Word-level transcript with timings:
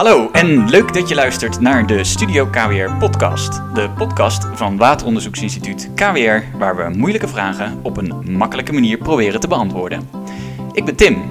Hallo 0.00 0.30
en 0.32 0.70
leuk 0.70 0.94
dat 0.94 1.08
je 1.08 1.14
luistert 1.14 1.60
naar 1.60 1.86
de 1.86 2.04
Studio 2.04 2.46
KWR 2.46 2.92
podcast. 2.98 3.52
De 3.74 3.90
podcast 3.90 4.46
van 4.54 4.76
Wateronderzoeksinstituut 4.76 5.90
KWR 5.94 6.58
waar 6.58 6.76
we 6.76 6.96
moeilijke 6.96 7.28
vragen 7.28 7.78
op 7.82 7.96
een 7.96 8.36
makkelijke 8.36 8.72
manier 8.72 8.98
proberen 8.98 9.40
te 9.40 9.48
beantwoorden. 9.48 10.08
Ik 10.72 10.84
ben 10.84 10.96
Tim. 10.96 11.22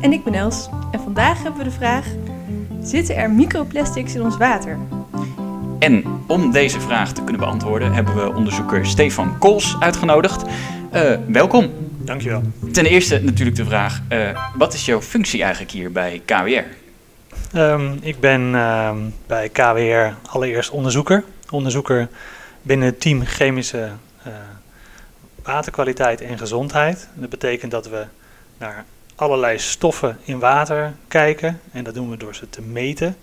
En 0.00 0.12
ik 0.12 0.24
ben 0.24 0.34
Els. 0.34 0.68
En 0.90 1.00
vandaag 1.00 1.42
hebben 1.42 1.58
we 1.58 1.64
de 1.64 1.74
vraag: 1.76 2.06
zitten 2.82 3.16
er 3.16 3.30
microplastics 3.30 4.14
in 4.14 4.22
ons 4.22 4.36
water? 4.36 4.78
En 5.78 6.04
om 6.26 6.50
deze 6.50 6.80
vraag 6.80 7.12
te 7.12 7.22
kunnen 7.22 7.40
beantwoorden 7.40 7.92
hebben 7.92 8.14
we 8.14 8.34
onderzoeker 8.34 8.86
Stefan 8.86 9.38
Kools 9.38 9.76
uitgenodigd. 9.80 10.44
Uh, 10.94 11.12
welkom. 11.28 11.70
Dankjewel. 11.98 12.42
Ten 12.72 12.84
eerste 12.84 13.20
natuurlijk 13.22 13.56
de 13.56 13.64
vraag, 13.64 14.02
uh, 14.12 14.50
wat 14.54 14.74
is 14.74 14.84
jouw 14.84 15.00
functie 15.00 15.42
eigenlijk 15.42 15.72
hier 15.72 15.92
bij 15.92 16.22
KWR? 16.24 16.85
Um, 17.54 17.98
ik 18.00 18.20
ben 18.20 18.40
uh, 18.40 18.96
bij 19.26 19.48
KWR 19.48 20.30
allereerst 20.30 20.70
onderzoeker. 20.70 21.24
Onderzoeker 21.50 22.08
binnen 22.62 22.86
het 22.86 23.00
team 23.00 23.24
chemische 23.24 23.90
uh, 24.26 24.32
waterkwaliteit 25.42 26.20
en 26.20 26.38
gezondheid. 26.38 27.08
Dat 27.14 27.30
betekent 27.30 27.70
dat 27.70 27.88
we 27.88 28.04
naar 28.58 28.84
allerlei 29.14 29.58
stoffen 29.58 30.18
in 30.24 30.38
water 30.38 30.94
kijken. 31.08 31.60
En 31.72 31.84
dat 31.84 31.94
doen 31.94 32.10
we 32.10 32.16
door 32.16 32.34
ze 32.34 32.50
te 32.50 32.62
meten. 32.62 33.16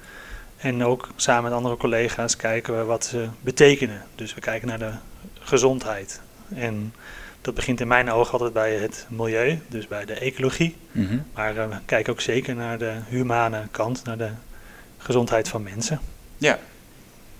En 0.57 0.83
ook 0.83 1.09
samen 1.16 1.43
met 1.43 1.53
andere 1.53 1.77
collega's 1.77 2.35
kijken 2.35 2.77
we 2.77 2.83
wat 2.83 3.05
ze 3.05 3.27
betekenen. 3.41 4.02
Dus 4.16 4.33
we 4.33 4.41
kijken 4.41 4.67
naar 4.67 4.80
de 4.80 4.91
gezondheid. 5.39 6.21
En 6.55 6.93
dat 7.43 7.53
begint 7.53 7.79
in 7.79 7.88
mijn 7.88 8.11
ogen 8.11 8.31
altijd 8.31 8.53
bij 8.53 8.73
het 8.73 9.05
milieu, 9.09 9.59
dus 9.67 9.88
bij 9.88 10.05
de 10.05 10.13
ecologie. 10.13 10.75
Mhm. 10.91 11.17
Maar 11.33 11.55
uh, 11.55 11.67
we 11.67 11.75
kijken 11.85 12.13
ook 12.13 12.21
zeker 12.21 12.55
naar 12.55 12.77
de 12.77 12.93
humane 13.09 13.67
kant, 13.71 14.03
naar 14.03 14.17
de 14.17 14.29
gezondheid 14.97 15.47
van 15.47 15.63
mensen. 15.63 15.99
Ja. 16.38 16.59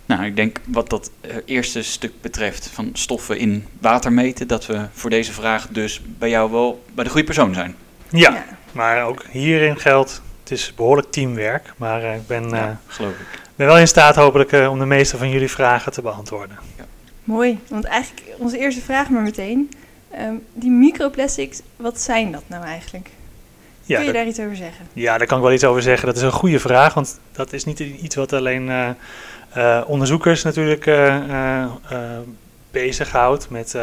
Nou, 0.06 0.26
ik 0.26 0.36
denk 0.36 0.60
wat 0.66 0.90
dat 0.90 1.12
uh, 1.22 1.36
eerste 1.46 1.84
stuk 1.84 2.22
betreft 2.22 2.68
van 2.68 2.90
stoffen 2.94 3.38
in 3.38 3.66
water 3.80 4.14
meten, 4.14 4.48
dat 4.48 4.66
we 4.66 4.86
voor 4.94 5.10
deze 5.10 5.34
vraag 5.34 5.68
dus 5.68 6.02
bij 6.06 6.30
jou 6.30 6.52
wel 6.52 6.84
bij 6.94 7.04
de 7.04 7.10
goede 7.10 7.26
persoon 7.26 7.54
zijn. 7.54 7.76
Ja, 8.10 8.32
ja. 8.34 8.46
maar 8.72 9.06
ook 9.06 9.26
hierin 9.32 9.80
geldt, 9.80 10.22
het 10.40 10.52
is 10.52 10.74
behoorlijk 10.76 11.12
teamwerk, 11.12 11.74
maar 11.78 12.04
uh, 12.04 12.16
ik 12.16 12.28
ben, 12.28 12.50
ja, 12.50 12.80
geloof 12.88 13.12
ik. 13.12 13.42
ben 13.56 13.68
wel 13.68 13.78
in 13.78 13.88
staat 13.88 14.16
hopelijk 14.16 14.52
om 14.70 14.80
de 14.80 14.86
meeste 14.86 15.18
van 15.18 15.30
jullie 15.30 15.52
vragen 15.52 15.92
te 15.92 16.02
beantwoorden. 16.02 16.58
Ja. 16.78 16.86
Mooi, 17.24 17.60
want 17.68 17.84
eigenlijk 17.84 18.28
onze 18.38 18.58
eerste 18.58 18.82
vraag 18.82 19.10
maar 19.10 19.22
meteen. 19.22 19.70
Um, 20.20 20.44
die 20.54 20.72
microplastics, 20.72 21.62
wat 21.76 22.00
zijn 22.00 22.32
dat 22.32 22.44
nou 22.48 22.64
eigenlijk? 22.64 23.10
Ja, 23.86 23.98
Kun 23.98 24.06
je 24.06 24.14
daar 24.14 24.28
iets 24.28 24.40
over 24.40 24.56
zeggen? 24.56 24.88
Ja, 24.94 25.18
daar 25.18 25.28
kan 25.28 25.38
ik 25.38 25.44
wel 25.44 25.54
iets 25.54 25.64
over 25.64 25.82
zeggen. 25.82 26.08
Dat 26.08 26.16
is 26.16 26.22
een 26.22 26.32
goede 26.32 26.60
vraag, 26.60 26.94
want 26.94 27.20
dat 27.32 27.54
is 27.54 27.66
niet 27.66 27.80
iets 27.80 28.16
wat 28.16 28.34
alleen 28.34 28.68
uh, 28.68 28.90
uh, 29.58 29.82
onderzoekers 29.88 30.44
natuurlijk 30.44 30.86
uh, 30.86 31.66
bezighoudt 32.72 33.50
met 33.50 33.76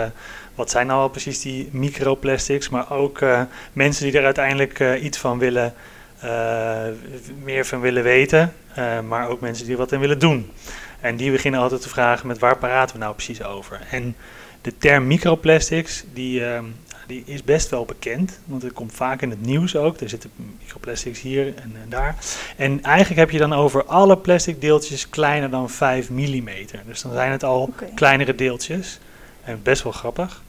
wat 0.54 0.70
zijn 0.70 0.86
nou 0.86 1.00
al 1.00 1.08
precies 1.08 1.40
die 1.40 1.68
microplastics, 1.72 2.68
maar 2.68 2.90
ook 2.90 3.20
mensen 3.72 4.04
die 4.04 4.18
er 4.18 4.24
uiteindelijk 4.24 4.98
iets 5.02 5.18
van 5.18 5.38
willen, 5.38 5.74
meer 7.42 7.66
van 7.66 7.80
willen 7.80 8.02
weten, 8.02 8.52
maar 9.08 9.28
ook 9.28 9.40
mensen 9.40 9.64
die 9.64 9.74
er 9.74 9.80
wat 9.80 9.92
in 9.92 10.00
willen 10.00 10.18
doen. 10.18 10.50
En 11.00 11.16
die 11.16 11.30
beginnen 11.30 11.60
altijd 11.60 11.80
te 11.80 11.88
vragen 11.88 12.26
met 12.26 12.38
waar 12.38 12.58
praten 12.58 12.96
we 12.96 13.02
nou 13.02 13.14
precies 13.14 13.42
over? 13.44 13.80
En 13.90 14.16
de 14.62 14.78
term 14.78 15.06
microplastics, 15.06 16.04
die, 16.12 16.40
uh, 16.40 16.58
die 17.06 17.22
is 17.26 17.44
best 17.44 17.68
wel 17.70 17.84
bekend, 17.84 18.40
want 18.44 18.62
het 18.62 18.72
komt 18.72 18.92
vaak 18.92 19.22
in 19.22 19.30
het 19.30 19.42
nieuws 19.42 19.76
ook. 19.76 20.00
Er 20.00 20.08
zitten 20.08 20.30
microplastics 20.58 21.20
hier 21.20 21.46
en, 21.46 21.72
en, 21.82 21.88
daar. 21.88 22.16
En 22.56 22.82
eigenlijk 22.82 23.20
heb 23.20 23.30
je 23.30 23.38
dan 23.38 23.52
over 23.52 23.84
alle 23.84 24.16
plastic 24.16 24.60
deeltjes 24.60 25.08
kleiner 25.08 25.50
dan 25.50 25.70
5 25.70 26.10
mm. 26.10 26.48
Dus 26.86 27.02
dan 27.02 27.12
zijn 27.12 27.30
het 27.30 27.44
al 27.44 27.62
okay. 27.62 27.90
kleinere 27.94 28.34
deeltjes. 28.34 28.98
En 29.44 29.62
best 29.62 29.82
wel 29.82 29.92
grappig. 29.92 30.42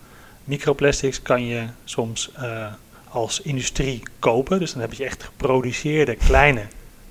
Microplastics 0.44 1.22
kan 1.22 1.46
je 1.46 1.66
soms 1.84 2.32
uh, 2.40 2.66
als 3.10 3.42
industrie 3.42 4.02
kopen. 4.20 4.60
Dus 4.60 4.72
dan 4.72 4.82
heb 4.82 4.94
je 4.94 5.04
echt 5.04 5.24
geproduceerde 5.24 6.16
kleine 6.16 6.66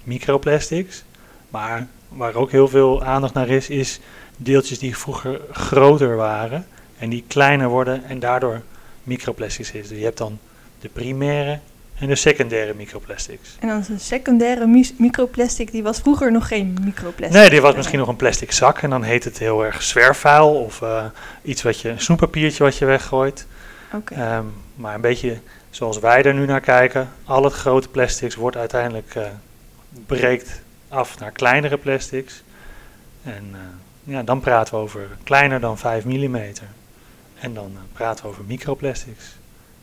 microplastics. 0.04 1.04
Maar 1.48 1.86
waar 2.08 2.34
ook 2.34 2.50
heel 2.50 2.68
veel 2.68 3.04
aandacht 3.04 3.34
naar 3.34 3.48
is, 3.48 3.68
is 3.68 4.00
deeltjes 4.36 4.78
die 4.78 4.96
vroeger 4.96 5.40
groter 5.52 6.16
waren. 6.16 6.66
En 7.00 7.10
die 7.10 7.24
kleiner 7.26 7.68
worden 7.68 8.04
en 8.04 8.18
daardoor 8.18 8.62
microplastics 9.02 9.72
is. 9.72 9.88
Dus 9.88 9.98
je 9.98 10.04
hebt 10.04 10.18
dan 10.18 10.38
de 10.80 10.88
primaire 10.88 11.58
en 11.98 12.08
de 12.08 12.14
secundaire 12.14 12.74
microplastics. 12.74 13.56
En 13.60 13.68
dan 13.68 13.84
een 13.88 14.00
secundaire 14.00 14.90
microplastic, 14.96 15.70
die 15.70 15.82
was 15.82 15.98
vroeger 15.98 16.32
nog 16.32 16.48
geen 16.48 16.78
microplastic? 16.84 17.40
Nee, 17.40 17.50
die 17.50 17.60
was 17.60 17.74
misschien 17.74 17.98
nog 17.98 18.08
een 18.08 18.16
plastic 18.16 18.52
zak 18.52 18.78
en 18.78 18.90
dan 18.90 19.02
heet 19.02 19.24
het 19.24 19.38
heel 19.38 19.64
erg 19.64 19.82
zwerfvuil 19.82 20.54
of 20.54 20.80
uh, 20.80 21.04
iets 21.42 21.62
wat 21.62 21.80
je, 21.80 21.88
een 21.88 22.00
snoeppapiertje 22.00 22.64
wat 22.64 22.76
je 22.76 22.84
weggooit. 22.84 23.46
Okay. 23.94 24.36
Um, 24.36 24.52
maar 24.74 24.94
een 24.94 25.00
beetje 25.00 25.38
zoals 25.70 25.98
wij 25.98 26.22
er 26.22 26.34
nu 26.34 26.46
naar 26.46 26.60
kijken, 26.60 27.08
al 27.24 27.44
het 27.44 27.52
grote 27.52 27.88
plastics 27.88 28.34
wordt 28.34 28.56
uiteindelijk 28.56 29.14
uh, 29.14 29.22
breekt 30.06 30.60
af 30.88 31.18
naar 31.18 31.30
kleinere 31.30 31.76
plastics. 31.76 32.42
En 33.22 33.48
uh, 33.52 33.58
ja, 34.14 34.22
dan 34.22 34.40
praten 34.40 34.74
we 34.74 34.80
over 34.80 35.08
kleiner 35.24 35.60
dan 35.60 35.78
5 35.78 36.04
mm. 36.04 36.36
En 37.40 37.54
dan 37.54 37.70
uh, 37.74 37.78
praten 37.92 38.24
we 38.24 38.30
over 38.30 38.44
microplastics. 38.44 39.24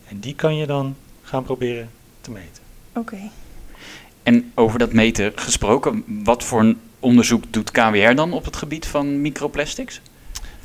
En 0.07 0.19
die 0.19 0.35
kan 0.35 0.56
je 0.56 0.66
dan 0.66 0.95
gaan 1.23 1.44
proberen 1.44 1.90
te 2.22 2.31
meten. 2.31 2.63
Oké. 2.94 3.00
Okay. 3.00 3.31
En 4.23 4.51
over 4.56 4.79
dat 4.79 4.94
meten 4.94 5.31
gesproken, 5.35 6.03
wat 6.23 6.44
voor 6.44 6.59
een 6.59 6.79
onderzoek 7.00 7.44
doet 7.50 7.72
KWR 7.72 8.13
dan 8.13 8.34
op 8.34 8.45
het 8.45 8.56
gebied 8.56 8.88
van 8.88 9.22
microplastics? 9.22 10.01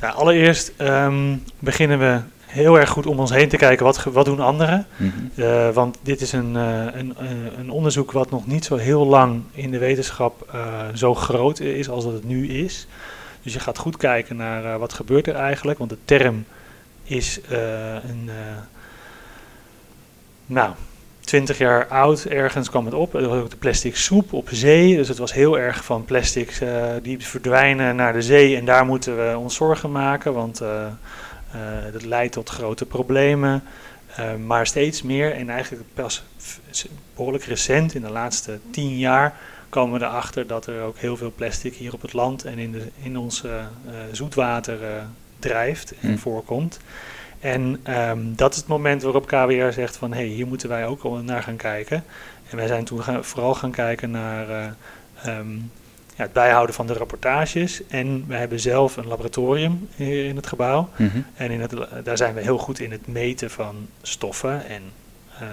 Nou, 0.01 0.15
allereerst 0.15 0.71
um, 0.77 1.43
beginnen 1.59 1.99
we 1.99 2.21
heel 2.45 2.79
erg 2.79 2.89
goed 2.89 3.05
om 3.05 3.19
ons 3.19 3.31
heen 3.31 3.49
te 3.49 3.57
kijken 3.57 3.85
wat, 3.85 4.03
wat 4.03 4.25
doen 4.25 4.39
anderen. 4.39 4.87
Mm 4.97 5.11
-hmm. 5.15 5.43
uh, 5.43 5.69
want 5.69 5.97
dit 6.01 6.21
is 6.21 6.31
een, 6.31 6.55
uh, 6.55 6.85
een, 6.93 7.15
een, 7.57 7.69
onderzoek 7.69 8.11
wat 8.11 8.29
nog 8.29 8.47
niet 8.47 8.65
zo 8.65 8.75
heel 8.75 9.05
lang 9.05 9.41
in 9.51 9.71
de 9.71 9.77
wetenschap 9.77 10.51
uh, 10.55 10.81
zo 10.93 11.15
groot 11.15 11.59
is 11.59 11.89
als 11.89 12.03
dat 12.03 12.13
het 12.13 12.23
nu 12.23 12.47
is. 12.47 12.87
Dus 13.41 13.53
je 13.53 13.59
gaat 13.59 13.77
goed 13.77 13.97
kijken 13.97 14.35
naar 14.35 14.79
wat 14.79 14.93
gebeurt 14.93 15.27
er 15.27 15.35
eigenlijk. 15.35 15.77
Want 15.79 15.89
de 15.89 15.97
term 16.05 16.45
is 17.03 17.39
een, 18.01 18.29
nou, 20.45 20.73
20 21.19 21.57
jaar 21.57 21.87
oud, 21.87 22.23
ergens 22.23 22.69
kwam 22.69 22.85
het 22.85 22.93
op. 22.93 23.13
Er 23.13 23.27
was 23.27 23.39
ook 23.39 23.49
de 23.49 23.55
plastic 23.55 23.95
soep 23.95 24.33
op 24.33 24.49
zee. 24.51 24.95
Dus 24.95 25.07
het 25.07 25.17
was 25.17 25.33
heel 25.33 25.59
erg 25.59 25.83
van 25.83 26.05
plastics 26.05 26.61
uh, 26.61 26.85
die 27.01 27.19
verdwijnen 27.19 27.95
naar 27.95 28.13
de 28.13 28.21
zee. 28.21 28.55
En 28.55 28.65
daar 28.65 28.85
moeten 28.85 29.17
we 29.17 29.37
ons 29.37 29.55
zorgen 29.55 29.91
maken, 29.91 30.33
want 30.33 30.61
dat 31.91 32.03
leidt 32.05 32.33
tot 32.33 32.49
grote 32.49 32.85
problemen. 32.85 33.63
maar 34.45 34.67
steeds 34.67 35.01
meer, 35.01 35.33
en 35.33 35.49
eigenlijk 35.49 35.83
pas 35.93 36.23
behoorlijk 37.15 37.43
recent, 37.43 37.95
in 37.95 38.01
de 38.01 38.09
laatste 38.09 38.59
10 38.71 38.97
jaar, 38.97 39.35
komen 39.69 39.99
we 39.99 40.05
erachter 40.05 40.47
dat 40.47 40.65
er 40.65 40.81
ook 40.81 40.97
heel 40.97 41.17
veel 41.17 41.31
plastic 41.35 41.73
hier 41.75 41.93
op 41.93 42.01
het 42.01 42.13
land 42.13 42.45
en 42.45 42.57
in, 42.57 42.71
de, 42.71 42.87
in 43.03 43.17
ons 43.17 43.43
zoetwater 44.11 44.79
drijft 45.43 45.93
en 46.01 46.09
mm. 46.09 46.17
voorkomt. 46.17 46.79
En 47.39 47.79
um, 48.09 48.35
dat 48.35 48.51
is 48.51 48.57
het 48.57 48.67
moment 48.67 49.01
waarop 49.01 49.27
KWR 49.27 49.71
zegt 49.71 49.97
van 49.97 50.11
hé, 50.11 50.17
hey, 50.17 50.27
hier 50.27 50.47
moeten 50.47 50.69
wij 50.69 50.85
ook 50.85 51.21
naar 51.21 51.43
gaan 51.43 51.55
kijken. 51.55 52.03
En 52.49 52.57
wij 52.57 52.67
zijn 52.67 52.85
toen 52.85 53.03
gaan, 53.03 53.23
vooral 53.23 53.55
gaan 53.55 53.71
kijken 53.71 54.11
naar 54.11 54.49
uh, 54.49 55.37
um, 55.37 55.71
ja, 56.15 56.23
het 56.23 56.33
bijhouden 56.33 56.75
van 56.75 56.87
de 56.87 56.93
rapportages. 56.93 57.87
En 57.87 58.27
we 58.27 58.35
hebben 58.35 58.59
zelf 58.59 58.97
een 58.97 59.07
laboratorium 59.07 59.87
hier 59.95 60.25
in 60.25 60.35
het 60.35 60.47
gebouw. 60.47 60.89
Mm 60.95 61.09
-hmm. 61.09 61.25
En 61.35 61.51
in 61.51 61.61
het, 61.61 61.73
daar 62.03 62.17
zijn 62.17 62.33
we 62.33 62.41
heel 62.41 62.57
goed 62.57 62.79
in 62.79 62.91
het 62.91 63.07
meten 63.07 63.49
van 63.49 63.87
stoffen 64.01 64.65
en, 64.65 64.81
uh, 65.41 65.47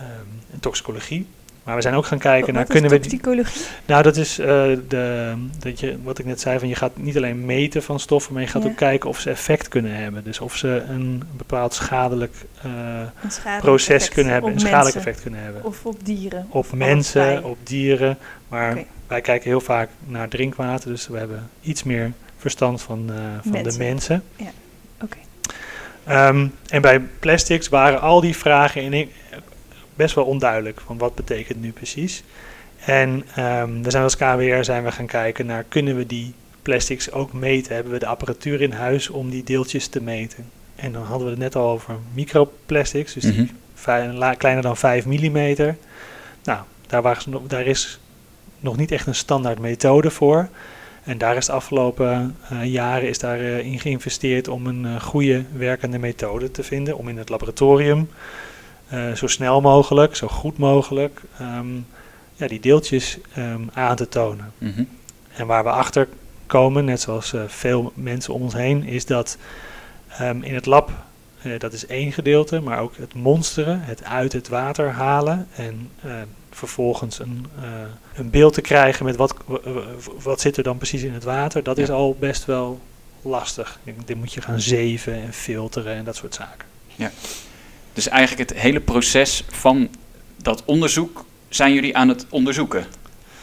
um, 0.00 0.40
en 0.52 0.60
toxicologie. 0.60 1.26
Maar 1.68 1.76
we 1.76 1.82
zijn 1.82 1.94
ook 1.94 2.06
gaan 2.06 2.18
kijken 2.18 2.46
wat 2.46 2.54
naar 2.54 2.64
kunnen 2.64 2.90
we. 2.90 2.98
Toxicologie? 2.98 3.62
Nou, 3.86 4.02
dat 4.02 4.16
is 4.16 4.38
uh, 4.38 4.46
de, 4.88 5.34
dat 5.58 5.80
je, 5.80 5.96
wat 6.02 6.18
ik 6.18 6.24
net 6.24 6.40
zei, 6.40 6.58
van 6.58 6.68
je 6.68 6.74
gaat 6.74 6.96
niet 6.96 7.16
alleen 7.16 7.44
meten 7.46 7.82
van 7.82 8.00
stoffen, 8.00 8.32
maar 8.32 8.42
je 8.42 8.48
gaat 8.48 8.62
ja. 8.62 8.68
ook 8.68 8.76
kijken 8.76 9.08
of 9.08 9.18
ze 9.18 9.30
effect 9.30 9.68
kunnen 9.68 9.94
hebben. 9.94 10.24
Dus 10.24 10.40
of 10.40 10.56
ze 10.56 10.82
een 10.88 11.22
bepaald 11.36 11.74
schadelijk, 11.74 12.34
uh, 12.66 12.72
een 13.22 13.30
schadelijk 13.30 13.64
proces 13.64 14.08
kunnen 14.08 14.32
hebben, 14.32 14.52
een 14.52 14.60
schadelijk 14.60 14.96
effect 14.96 15.22
kunnen 15.22 15.42
hebben. 15.42 15.64
Of 15.64 15.84
op 15.84 16.04
dieren. 16.04 16.46
Op 16.48 16.54
of 16.54 16.72
mensen, 16.72 17.44
op 17.44 17.58
dieren. 17.62 18.18
Maar 18.48 18.70
okay. 18.70 18.86
wij 19.06 19.20
kijken 19.20 19.50
heel 19.50 19.60
vaak 19.60 19.88
naar 20.06 20.28
drinkwater, 20.28 20.90
dus 20.90 21.08
we 21.08 21.18
hebben 21.18 21.50
iets 21.60 21.82
meer 21.82 22.12
verstand 22.36 22.82
van, 22.82 23.06
uh, 23.10 23.14
van 23.42 23.52
mensen. 23.52 23.72
de 23.72 23.84
mensen. 23.84 24.22
Ja, 24.36 24.50
oké. 25.02 25.16
Okay. 26.04 26.28
Um, 26.28 26.54
en 26.68 26.82
bij 26.82 27.00
plastics 27.00 27.68
waren 27.68 28.00
al 28.00 28.20
die 28.20 28.36
vragen 28.36 28.82
in, 28.82 29.10
best 29.98 30.14
wel 30.14 30.24
onduidelijk 30.24 30.80
van 30.80 30.98
wat 30.98 31.14
betekent 31.14 31.60
nu 31.60 31.72
precies. 31.72 32.22
En 32.84 33.24
um, 33.38 33.82
we 33.82 33.90
zijn 33.90 34.02
als 34.02 34.16
KWR 34.16 34.62
zijn 34.62 34.84
we 34.84 34.92
gaan 34.92 35.06
kijken 35.06 35.46
naar 35.46 35.64
kunnen 35.68 35.96
we 35.96 36.06
die 36.06 36.34
plastics 36.62 37.12
ook 37.12 37.32
meten? 37.32 37.74
Hebben 37.74 37.92
we 37.92 37.98
de 37.98 38.06
apparatuur 38.06 38.60
in 38.60 38.72
huis 38.72 39.08
om 39.08 39.30
die 39.30 39.44
deeltjes 39.44 39.86
te 39.86 40.02
meten? 40.02 40.50
En 40.76 40.92
dan 40.92 41.02
hadden 41.02 41.24
we 41.24 41.30
het 41.30 41.40
net 41.40 41.56
al 41.56 41.70
over 41.70 41.96
microplastics, 42.14 43.12
dus 43.12 43.24
mm 43.24 43.32
-hmm. 43.32 43.50
die 44.16 44.36
kleiner 44.36 44.62
dan 44.62 44.76
5 44.76 45.06
mm. 45.06 45.54
Nou, 46.44 46.60
daar, 46.86 47.02
was, 47.02 47.26
daar 47.46 47.66
is 47.66 48.00
nog 48.60 48.76
niet 48.76 48.92
echt 48.92 49.06
een 49.06 49.14
standaard 49.14 49.58
methode 49.58 50.10
voor. 50.10 50.48
En 51.04 51.18
daar 51.18 51.36
is 51.36 51.46
de 51.46 51.52
afgelopen 51.52 52.36
uh, 52.52 52.64
jaren 52.64 53.08
is 53.08 53.18
daar, 53.18 53.40
uh, 53.40 53.58
in 53.58 53.80
geïnvesteerd 53.80 54.48
om 54.48 54.66
een 54.66 54.84
uh, 54.84 55.00
goede 55.00 55.44
werkende 55.52 55.98
methode 55.98 56.50
te 56.50 56.62
vinden. 56.62 56.98
Om 56.98 57.08
in 57.08 57.18
het 57.18 57.28
laboratorium 57.28 58.08
zo 59.14 59.26
snel 59.26 59.60
mogelijk, 59.60 60.16
zo 60.16 60.28
goed 60.28 60.58
mogelijk, 60.58 61.20
um, 61.40 61.86
ja, 62.34 62.46
die 62.46 62.60
deeltjes 62.60 63.18
um, 63.38 63.70
aan 63.72 63.96
te 63.96 64.08
tonen. 64.08 64.52
Mm 64.58 64.72
-hmm. 64.74 64.88
En 65.36 65.46
waar 65.46 65.64
we 65.64 65.70
achter 65.70 66.08
komen, 66.46 66.84
net 66.84 67.00
zoals 67.00 67.34
veel 67.46 67.92
mensen 67.94 68.34
om 68.34 68.42
ons 68.42 68.54
heen, 68.54 68.84
is 68.84 69.06
dat 69.06 69.38
um, 70.20 70.42
in 70.42 70.54
het 70.54 70.66
lab, 70.66 70.90
dat 71.58 71.72
is 71.72 71.86
één 71.86 72.12
gedeelte, 72.12 72.60
maar 72.60 72.80
ook 72.80 72.96
het 72.96 73.14
monsteren, 73.14 73.80
het 73.80 74.04
uit 74.04 74.32
het 74.32 74.48
water 74.48 74.90
halen 74.90 75.48
en 75.54 75.90
vervolgens 76.50 77.18
een, 77.18 77.46
een 78.14 78.30
beeld 78.30 78.54
te 78.54 78.60
krijgen 78.60 79.04
met 79.04 79.16
wat, 79.16 79.34
wat 80.22 80.40
zit 80.40 80.56
er 80.56 80.62
dan 80.62 80.76
precies 80.76 81.02
in 81.02 81.12
het 81.12 81.24
water, 81.24 81.62
dat 81.62 81.78
is 81.78 81.90
al 81.90 82.16
best 82.18 82.44
wel 82.44 82.80
lastig. 83.22 83.78
Dit 84.04 84.16
moet 84.16 84.32
je 84.32 84.40
gaan 84.40 84.60
zeven 84.60 85.14
en 85.14 85.32
filteren 85.32 85.94
en 85.94 86.04
dat 86.04 86.16
soort 86.16 86.34
zaken. 86.34 86.66
Ja. 86.94 87.10
Dus 87.98 88.08
eigenlijk 88.08 88.50
het 88.50 88.60
hele 88.60 88.80
proces 88.80 89.44
van 89.50 89.88
dat 90.42 90.62
onderzoek 90.64 91.24
zijn 91.48 91.74
jullie 91.74 91.96
aan 91.96 92.08
het 92.08 92.26
onderzoeken, 92.28 92.84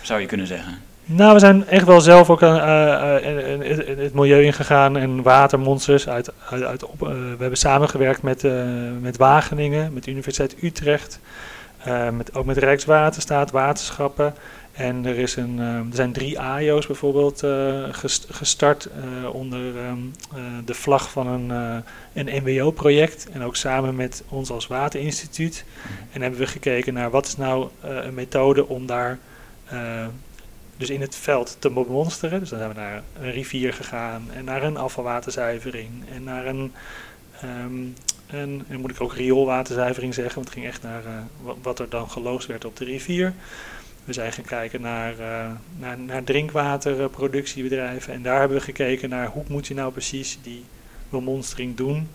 zou 0.01 0.19
je 0.19 0.25
kunnen 0.25 0.47
zeggen. 0.47 0.81
Nou, 1.05 1.33
we 1.33 1.39
zijn 1.39 1.67
echt 1.67 1.85
wel 1.85 2.01
zelf 2.01 2.29
ook 2.29 2.43
aan, 2.43 2.55
uh, 2.55 3.59
uh, 3.59 3.97
het 3.97 4.13
milieu 4.13 4.43
ingegaan 4.43 4.97
en 4.97 5.21
watermonsters. 5.21 6.07
Uit, 6.09 6.31
uit, 6.49 6.83
op, 6.83 6.99
we 6.99 7.35
hebben 7.39 7.57
samengewerkt 7.57 8.21
met, 8.21 8.43
met 9.01 9.17
Wageningen, 9.17 9.93
met 9.93 10.03
de 10.03 10.11
Universiteit 10.11 10.55
Utrecht. 10.61 11.19
Uh, 11.87 12.09
met, 12.09 12.35
ook 12.35 12.45
met 12.45 12.57
Rijkswaterstaat, 12.57 13.51
waterschappen. 13.51 14.33
En 14.71 15.05
er, 15.05 15.17
is 15.17 15.35
een, 15.35 15.57
uh, 15.57 15.75
er 15.75 15.85
zijn 15.93 16.13
drie 16.13 16.39
AIO's 16.39 16.87
bijvoorbeeld 16.87 17.43
uh, 17.43 17.87
gestart 18.29 18.89
onder 19.31 19.59
um, 19.59 20.13
de 20.65 20.73
vlag 20.73 21.11
van 21.11 21.27
een, 21.27 21.49
een 22.13 22.43
MWO-project. 22.43 23.29
En 23.31 23.43
ook 23.43 23.55
samen 23.55 23.95
met 23.95 24.23
ons 24.29 24.49
als 24.49 24.67
Waterinstituut. 24.67 25.65
En 26.11 26.21
hebben 26.21 26.39
we 26.39 26.47
gekeken 26.47 26.93
naar 26.93 27.09
wat 27.09 27.25
is 27.25 27.37
nou 27.37 27.69
een 27.81 28.13
methode 28.13 28.67
om 28.67 28.85
daar 28.85 29.19
dus 30.77 30.89
in 30.89 31.01
het 31.01 31.15
veld 31.15 31.55
te 31.59 31.69
bemonsteren. 31.69 32.39
Dus 32.39 32.49
dan 32.49 32.59
zijn 32.59 32.71
we 32.71 32.79
naar 32.79 33.01
een 33.19 33.31
rivier 33.31 33.73
gegaan 33.73 34.27
en 34.33 34.45
naar 34.45 34.63
een 34.63 34.77
afvalwaterzuivering 34.77 35.89
en 36.13 36.23
naar 36.23 36.45
een... 36.45 36.73
Um, 37.43 37.93
en, 38.27 38.65
en 38.67 38.79
moet 38.79 38.91
ik 38.91 39.01
ook 39.01 39.13
rioolwaterzuivering 39.13 40.13
zeggen, 40.13 40.35
want 40.35 40.45
het 40.45 40.53
ging 40.53 40.67
echt 40.67 40.83
naar 40.83 41.03
uh, 41.03 41.51
wat 41.61 41.79
er 41.79 41.89
dan 41.89 42.09
geloosd 42.09 42.47
werd 42.47 42.65
op 42.65 42.77
de 42.77 42.85
rivier. 42.85 43.33
We 44.03 44.13
zijn 44.13 44.31
gaan 44.31 44.43
kijken 44.43 44.81
naar, 44.81 45.11
uh, 45.19 45.51
naar, 45.77 45.99
naar 45.99 46.23
drinkwaterproductiebedrijven. 46.23 48.13
En 48.13 48.21
daar 48.21 48.39
hebben 48.39 48.57
we 48.57 48.63
gekeken 48.63 49.09
naar 49.09 49.27
hoe 49.27 49.43
moet 49.47 49.67
je 49.67 49.73
nou 49.73 49.91
precies 49.91 50.39
die 50.41 50.65
bemonstering 51.09 51.77
doen. 51.77 52.09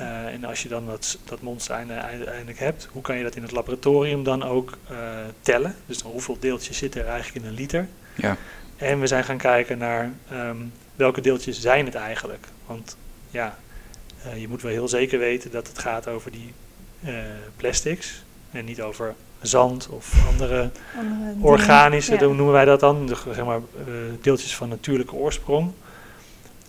Uh, 0.00 0.26
en 0.26 0.44
als 0.44 0.62
je 0.62 0.68
dan 0.68 0.86
dat, 0.86 1.18
dat 1.24 1.40
monster 1.40 1.74
uiteindelijk 1.74 2.58
hebt, 2.58 2.88
hoe 2.92 3.02
kan 3.02 3.16
je 3.16 3.22
dat 3.22 3.36
in 3.36 3.42
het 3.42 3.50
laboratorium 3.50 4.24
dan 4.24 4.42
ook 4.42 4.78
tellen? 5.40 5.74
Dus 5.86 6.00
hoeveel 6.00 6.36
deeltjes 6.40 6.76
zitten 6.76 7.00
er 7.00 7.06
eigenlijk 7.06 7.44
in 7.44 7.50
een 7.50 7.56
liter? 7.56 7.88
Ja. 8.14 8.36
En 8.76 9.00
we 9.00 9.06
zijn 9.06 9.24
gaan 9.24 9.38
kijken 9.38 9.78
naar 9.78 10.12
um, 10.32 10.72
welke 10.96 11.20
deeltjes 11.20 11.60
zijn 11.60 11.84
het 11.84 11.94
eigenlijk. 11.94 12.46
Want 12.66 12.96
ja, 13.30 13.58
uh, 14.26 14.40
je 14.40 14.48
moet 14.48 14.62
wel 14.62 14.72
heel 14.72 14.88
zeker 14.88 15.18
weten 15.18 15.50
dat 15.50 15.68
het 15.68 15.78
gaat 15.78 16.08
over 16.08 16.30
die 16.30 16.52
uh, 17.04 17.14
plastics 17.56 18.22
en 18.50 18.64
niet 18.64 18.82
over 18.82 19.14
zand 19.40 19.88
of 19.88 20.26
andere, 20.30 20.70
andere 20.96 21.34
organische, 21.40 22.12
ja. 22.12 22.20
noemen 22.20 22.52
wij 22.52 22.64
dat 22.64 22.80
dan, 22.80 23.06
de, 23.06 23.16
zeg 23.32 23.44
maar, 23.44 23.58
uh, 23.58 23.94
deeltjes 24.20 24.56
van 24.56 24.68
natuurlijke 24.68 25.14
oorsprong. 25.14 25.72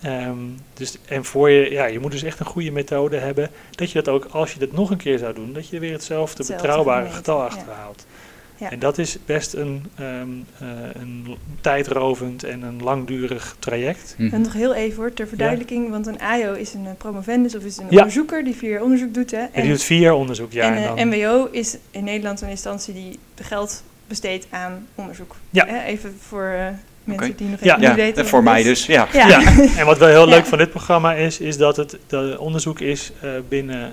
Um, 0.05 0.59
dus, 0.73 0.97
en 1.05 1.25
voor 1.25 1.49
je, 1.49 1.71
ja, 1.71 1.85
je 1.85 1.99
moet 1.99 2.11
dus 2.11 2.23
echt 2.23 2.39
een 2.39 2.45
goede 2.45 2.71
methode 2.71 3.17
hebben, 3.17 3.49
dat 3.71 3.91
je 3.91 4.01
dat 4.01 4.13
ook, 4.13 4.25
als 4.25 4.53
je 4.53 4.59
dat 4.59 4.71
nog 4.71 4.89
een 4.89 4.97
keer 4.97 5.17
zou 5.17 5.33
doen, 5.33 5.53
dat 5.53 5.67
je 5.67 5.79
weer 5.79 5.91
hetzelfde, 5.91 6.37
hetzelfde 6.37 6.67
betrouwbare 6.67 7.09
getal 7.09 7.43
achterhaalt. 7.43 8.05
Ja. 8.07 8.31
Ja. 8.63 8.71
En 8.71 8.79
dat 8.79 8.97
is 8.97 9.17
best 9.25 9.53
een, 9.53 9.85
um, 9.99 10.45
uh, 10.61 10.69
een 10.93 11.37
tijdrovend 11.61 12.43
en 12.43 12.61
een 12.61 12.83
langdurig 12.83 13.55
traject. 13.59 14.15
Mm. 14.17 14.33
En 14.33 14.41
nog 14.41 14.53
heel 14.53 14.73
even 14.73 14.97
hoor, 14.97 15.13
ter 15.13 15.27
verduidelijking, 15.27 15.85
ja. 15.85 15.91
want 15.91 16.07
een 16.07 16.19
AIO 16.19 16.53
is 16.53 16.73
een 16.73 16.83
uh, 16.83 16.89
promovendus 16.97 17.55
of 17.55 17.63
is 17.63 17.77
een 17.77 17.85
ja. 17.89 17.97
onderzoeker 17.97 18.43
die 18.43 18.55
vier 18.55 18.69
jaar 18.69 18.81
onderzoek 18.81 19.13
doet. 19.13 19.31
Hè? 19.31 19.43
En, 19.51 19.61
die 19.61 19.71
doet 19.71 19.83
vier 19.83 19.99
jaar 19.99 20.13
onderzoek, 20.13 20.51
ja. 20.51 20.75
En, 20.75 20.97
en, 20.97 20.97
en 20.97 21.07
MWO 21.07 21.47
is 21.51 21.77
in 21.91 22.03
Nederland 22.03 22.41
een 22.41 22.49
instantie 22.49 22.93
die 22.93 23.19
geld 23.41 23.83
besteedt 24.07 24.47
aan 24.49 24.87
onderzoek. 24.95 25.35
Ja. 25.49 25.65
Hè? 25.67 25.83
Even 25.83 26.15
voor 26.19 26.51
uh, 26.55 26.67
mensen 27.03 27.33
okay. 27.33 27.37
die 27.37 27.47
nog 27.47 27.63
ja. 27.63 27.75
even 27.75 27.87
niet 27.87 27.95
weten. 27.95 28.23
En 28.23 28.29
voor 28.29 28.43
mij 28.43 28.63
dus, 28.63 28.85
ja. 28.85 29.07
ja. 29.13 29.27
ja. 29.27 29.41
en 29.79 29.85
wat 29.85 29.97
wel 29.97 30.07
heel 30.07 30.27
leuk 30.27 30.45
van 30.45 30.57
dit 30.57 30.69
programma 30.69 31.13
is, 31.13 31.39
is 31.39 31.57
dat 31.57 31.75
het 31.75 31.97
de 32.07 32.35
onderzoek 32.39 32.79
is 32.79 33.11
binnen 33.49 33.91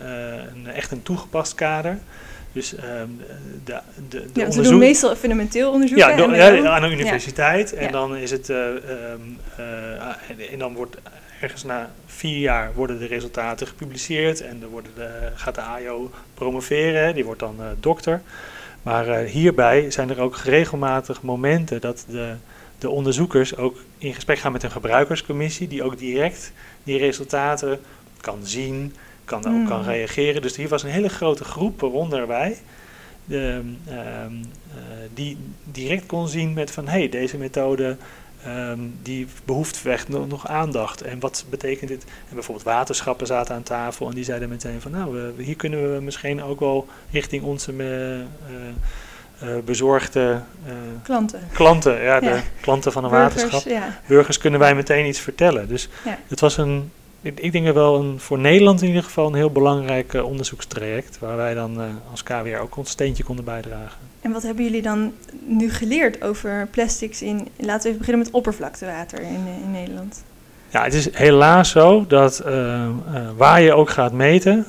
een, 0.55 0.67
echt 0.67 0.91
een 0.91 1.03
toegepast 1.03 1.55
kader. 1.55 1.99
Dus 2.53 2.73
um, 2.73 3.21
de, 3.65 3.79
de, 4.09 4.09
de 4.09 4.41
ja, 4.41 4.47
onderzoek... 4.47 4.65
doen 4.65 4.79
meestal 4.79 5.17
fundamenteel 5.17 5.73
onderzoek. 5.73 5.99
Ja, 5.99 6.17
do, 6.17 6.35
ja 6.35 6.69
aan 6.69 6.83
een 6.83 6.93
universiteit. 6.93 7.73
En 7.73 7.93
dan 7.93 8.17
is 8.17 8.31
het... 8.31 8.49
Uh, 8.49 8.57
um, 8.67 9.39
uh, 9.59 10.53
en 10.53 10.59
dan 10.59 10.75
wordt 10.75 10.97
ergens 11.41 11.65
na 11.65 11.91
vier 12.07 12.39
jaar 12.39 12.73
worden 12.75 12.99
de 12.99 13.07
resultaten 13.07 13.67
gepubliceerd. 13.67 14.41
En 14.41 14.61
dan 14.61 14.69
worden 14.69 14.93
de, 14.95 15.31
gaat 15.35 15.55
de 15.55 15.61
AIO 15.61 16.11
promoveren. 16.35 17.15
Die 17.15 17.25
wordt 17.25 17.41
dan 17.41 17.57
uh, 17.59 17.67
dokter. 17.81 18.23
Maar 18.83 19.19
hierbij 19.19 19.91
zijn 19.91 20.11
er 20.11 20.21
ook 20.21 20.37
regelmatig 20.37 21.23
momenten 21.23 21.81
dat 21.81 22.05
de, 22.09 22.35
de 22.79 22.91
onderzoekers 22.91 23.57
ook 23.57 23.79
in 23.99 24.15
gesprek 24.15 24.39
gaan 24.39 24.53
met 24.53 24.63
een 24.63 24.71
gebruikerscommissie. 24.71 25.69
Die 25.69 25.83
ook 25.83 25.99
direct 25.99 26.53
die 26.85 26.99
resultaten 26.99 27.81
kan 28.21 28.39
zien 28.43 28.95
kan, 29.31 29.43
mm. 29.47 29.61
ook 29.61 29.69
kan 29.69 29.83
reageren. 29.83 30.43
Dus 30.43 30.57
hier 30.57 30.69
was 30.69 30.83
een 30.83 30.91
hele 30.91 31.09
grote 31.09 31.45
groep, 31.45 31.81
waaronder 31.81 32.27
wij, 32.27 32.57
de, 33.25 33.61
um, 33.65 33.81
uh, 33.89 33.95
die 35.15 35.37
direct 35.65 36.07
kon 36.07 36.29
zien 36.29 36.53
met 36.53 36.71
van 36.71 36.85
hé, 36.89 36.99
hey, 36.99 37.09
deze 37.09 37.37
methode 37.37 37.97
um, 38.47 38.99
die 39.03 39.27
behoeft 39.45 39.87
echt 39.87 40.09
nog, 40.09 40.29
nog, 40.29 40.49
aandacht. 40.49 41.03
En 41.03 41.21
wat 41.21 41.45
betekent 41.51 41.89
dit? 41.89 42.05
En 42.05 42.35
bijvoorbeeld 42.35 42.67
waterschappen 42.67 43.27
zaten 43.27 43.55
aan 43.55 43.63
tafel 43.63 44.09
en 44.09 44.15
die 44.15 44.25
zeiden 44.25 44.49
meteen 44.49 44.81
van 44.81 44.91
nou, 44.91 45.13
we, 45.13 45.43
hier 45.43 45.57
kunnen 45.57 45.95
we 45.95 46.01
misschien 46.01 46.43
ook 46.43 46.61
wel 46.61 46.89
richting 47.11 47.43
onze 47.43 47.73
uh, 47.73 48.19
uh, 49.43 49.59
bezorgde 49.65 50.41
uh, 50.67 50.73
klanten. 51.03 51.41
klanten, 51.53 52.03
ja, 52.03 52.15
ja. 52.15 52.21
de 52.21 52.41
klanten 52.61 52.93
van 52.93 53.05
een 53.05 53.11
Burgers, 53.11 53.43
waterschap. 53.43 53.73
Ja. 53.73 54.01
Burgers 54.07 54.39
kunnen 54.39 54.61
wij 54.61 54.75
meteen 54.75 55.07
iets 55.07 55.21
vertellen. 55.21 55.69
Dus 55.69 55.89
ja. 56.05 56.19
het 56.29 56.41
was 56.41 56.57
een 56.57 56.91
ik, 57.23 57.41
ik 57.41 57.53
denk 57.53 57.67
er 57.67 57.75
wel 57.75 58.01
een, 58.01 58.21
voor 58.21 58.39
Nederland 58.39 58.83
in 58.83 58.89
ieder 58.89 59.03
geval 59.03 59.27
een 59.27 59.35
heel 59.35 59.51
belangrijk 59.51 60.13
uh, 60.13 60.25
onderzoekstraject. 60.25 61.19
Waar 61.19 61.37
wij 61.37 61.55
dan 61.55 61.81
uh, 61.81 61.87
als 62.11 62.23
KWR 62.23 62.61
ook 62.61 62.77
ons 62.77 62.91
steentje 62.91 63.25
konden 63.25 63.45
bijdragen. 63.45 63.99
En 64.21 64.33
wat 64.33 64.43
hebben 64.43 64.65
jullie 64.65 64.83
dan 64.83 65.13
nu 65.47 65.71
geleerd 65.71 66.23
over 66.23 66.69
plastics 66.71 67.23
in, 67.23 67.49
laten 67.57 67.83
we 67.83 67.89
even 67.89 67.99
beginnen 67.99 68.25
met 68.25 68.33
oppervlaktewater 68.33 69.21
in, 69.21 69.47
in 69.63 69.71
Nederland? 69.71 70.23
Ja, 70.69 70.85
het 70.85 70.95
is 70.95 71.15
helaas 71.15 71.71
zo 71.71 72.05
dat 72.09 72.43
uh, 72.47 72.89
waar 73.37 73.61
je 73.61 73.73
ook 73.73 73.91
gaat 73.91 74.13
meten, 74.13 74.67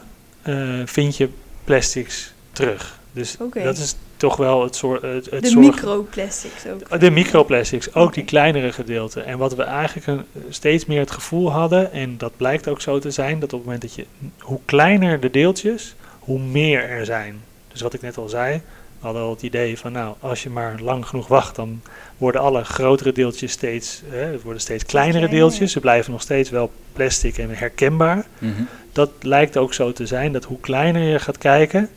vind 0.85 1.17
je 1.17 1.29
plastics 1.63 2.33
terug. 2.51 2.99
Dus 3.11 3.35
okay. 3.39 3.63
dat 3.63 3.77
is 3.77 3.95
toch 4.21 4.37
wel 4.37 4.63
het 4.63 4.75
soort. 4.75 5.01
Het, 5.01 5.29
het 5.29 5.43
de 5.43 5.49
zorg... 5.49 5.65
microplastics 5.65 6.67
ook. 6.67 6.99
De 6.99 7.11
microplastics, 7.11 7.87
ook 7.87 7.95
okay. 7.95 8.13
die 8.13 8.23
kleinere 8.23 8.71
gedeelten. 8.71 9.25
En 9.25 9.37
wat 9.37 9.55
we 9.55 9.63
eigenlijk 9.63 10.07
een, 10.07 10.23
steeds 10.49 10.85
meer 10.85 10.99
het 10.99 11.11
gevoel 11.11 11.51
hadden, 11.51 11.91
en 11.91 12.17
dat 12.17 12.31
blijkt 12.37 12.67
ook 12.67 12.81
zo 12.81 12.99
te 12.99 13.11
zijn, 13.11 13.39
dat 13.39 13.53
op 13.53 13.59
het 13.59 13.63
moment 13.63 13.81
dat 13.81 13.93
je. 13.93 14.05
hoe 14.39 14.59
kleiner 14.65 15.19
de 15.19 15.29
deeltjes, 15.29 15.95
hoe 16.19 16.39
meer 16.39 16.89
er 16.89 17.05
zijn. 17.05 17.41
Dus 17.71 17.81
wat 17.81 17.93
ik 17.93 18.01
net 18.01 18.17
al 18.17 18.29
zei, 18.29 18.61
we 18.99 19.05
hadden 19.05 19.21
al 19.21 19.29
het 19.29 19.41
idee 19.41 19.77
van, 19.77 19.91
nou, 19.91 20.15
als 20.19 20.43
je 20.43 20.49
maar 20.49 20.79
lang 20.79 21.05
genoeg 21.05 21.27
wacht, 21.27 21.55
dan 21.55 21.81
worden 22.17 22.41
alle 22.41 22.63
grotere 22.63 23.11
deeltjes 23.11 23.51
steeds. 23.51 24.01
Hè, 24.09 24.25
het 24.25 24.41
worden 24.41 24.61
steeds 24.61 24.85
kleinere 24.85 25.29
deeltjes. 25.29 25.71
Ze 25.71 25.79
blijven 25.79 26.11
nog 26.11 26.21
steeds 26.21 26.49
wel 26.49 26.71
plastic 26.93 27.37
en 27.37 27.49
herkenbaar. 27.49 28.25
Mm 28.39 28.53
-hmm. 28.55 28.67
Dat 28.91 29.11
lijkt 29.21 29.57
ook 29.57 29.73
zo 29.73 29.91
te 29.91 30.05
zijn 30.05 30.31
dat 30.31 30.43
hoe 30.43 30.59
kleiner 30.59 31.01
je 31.01 31.19
gaat 31.19 31.37
kijken 31.37 31.89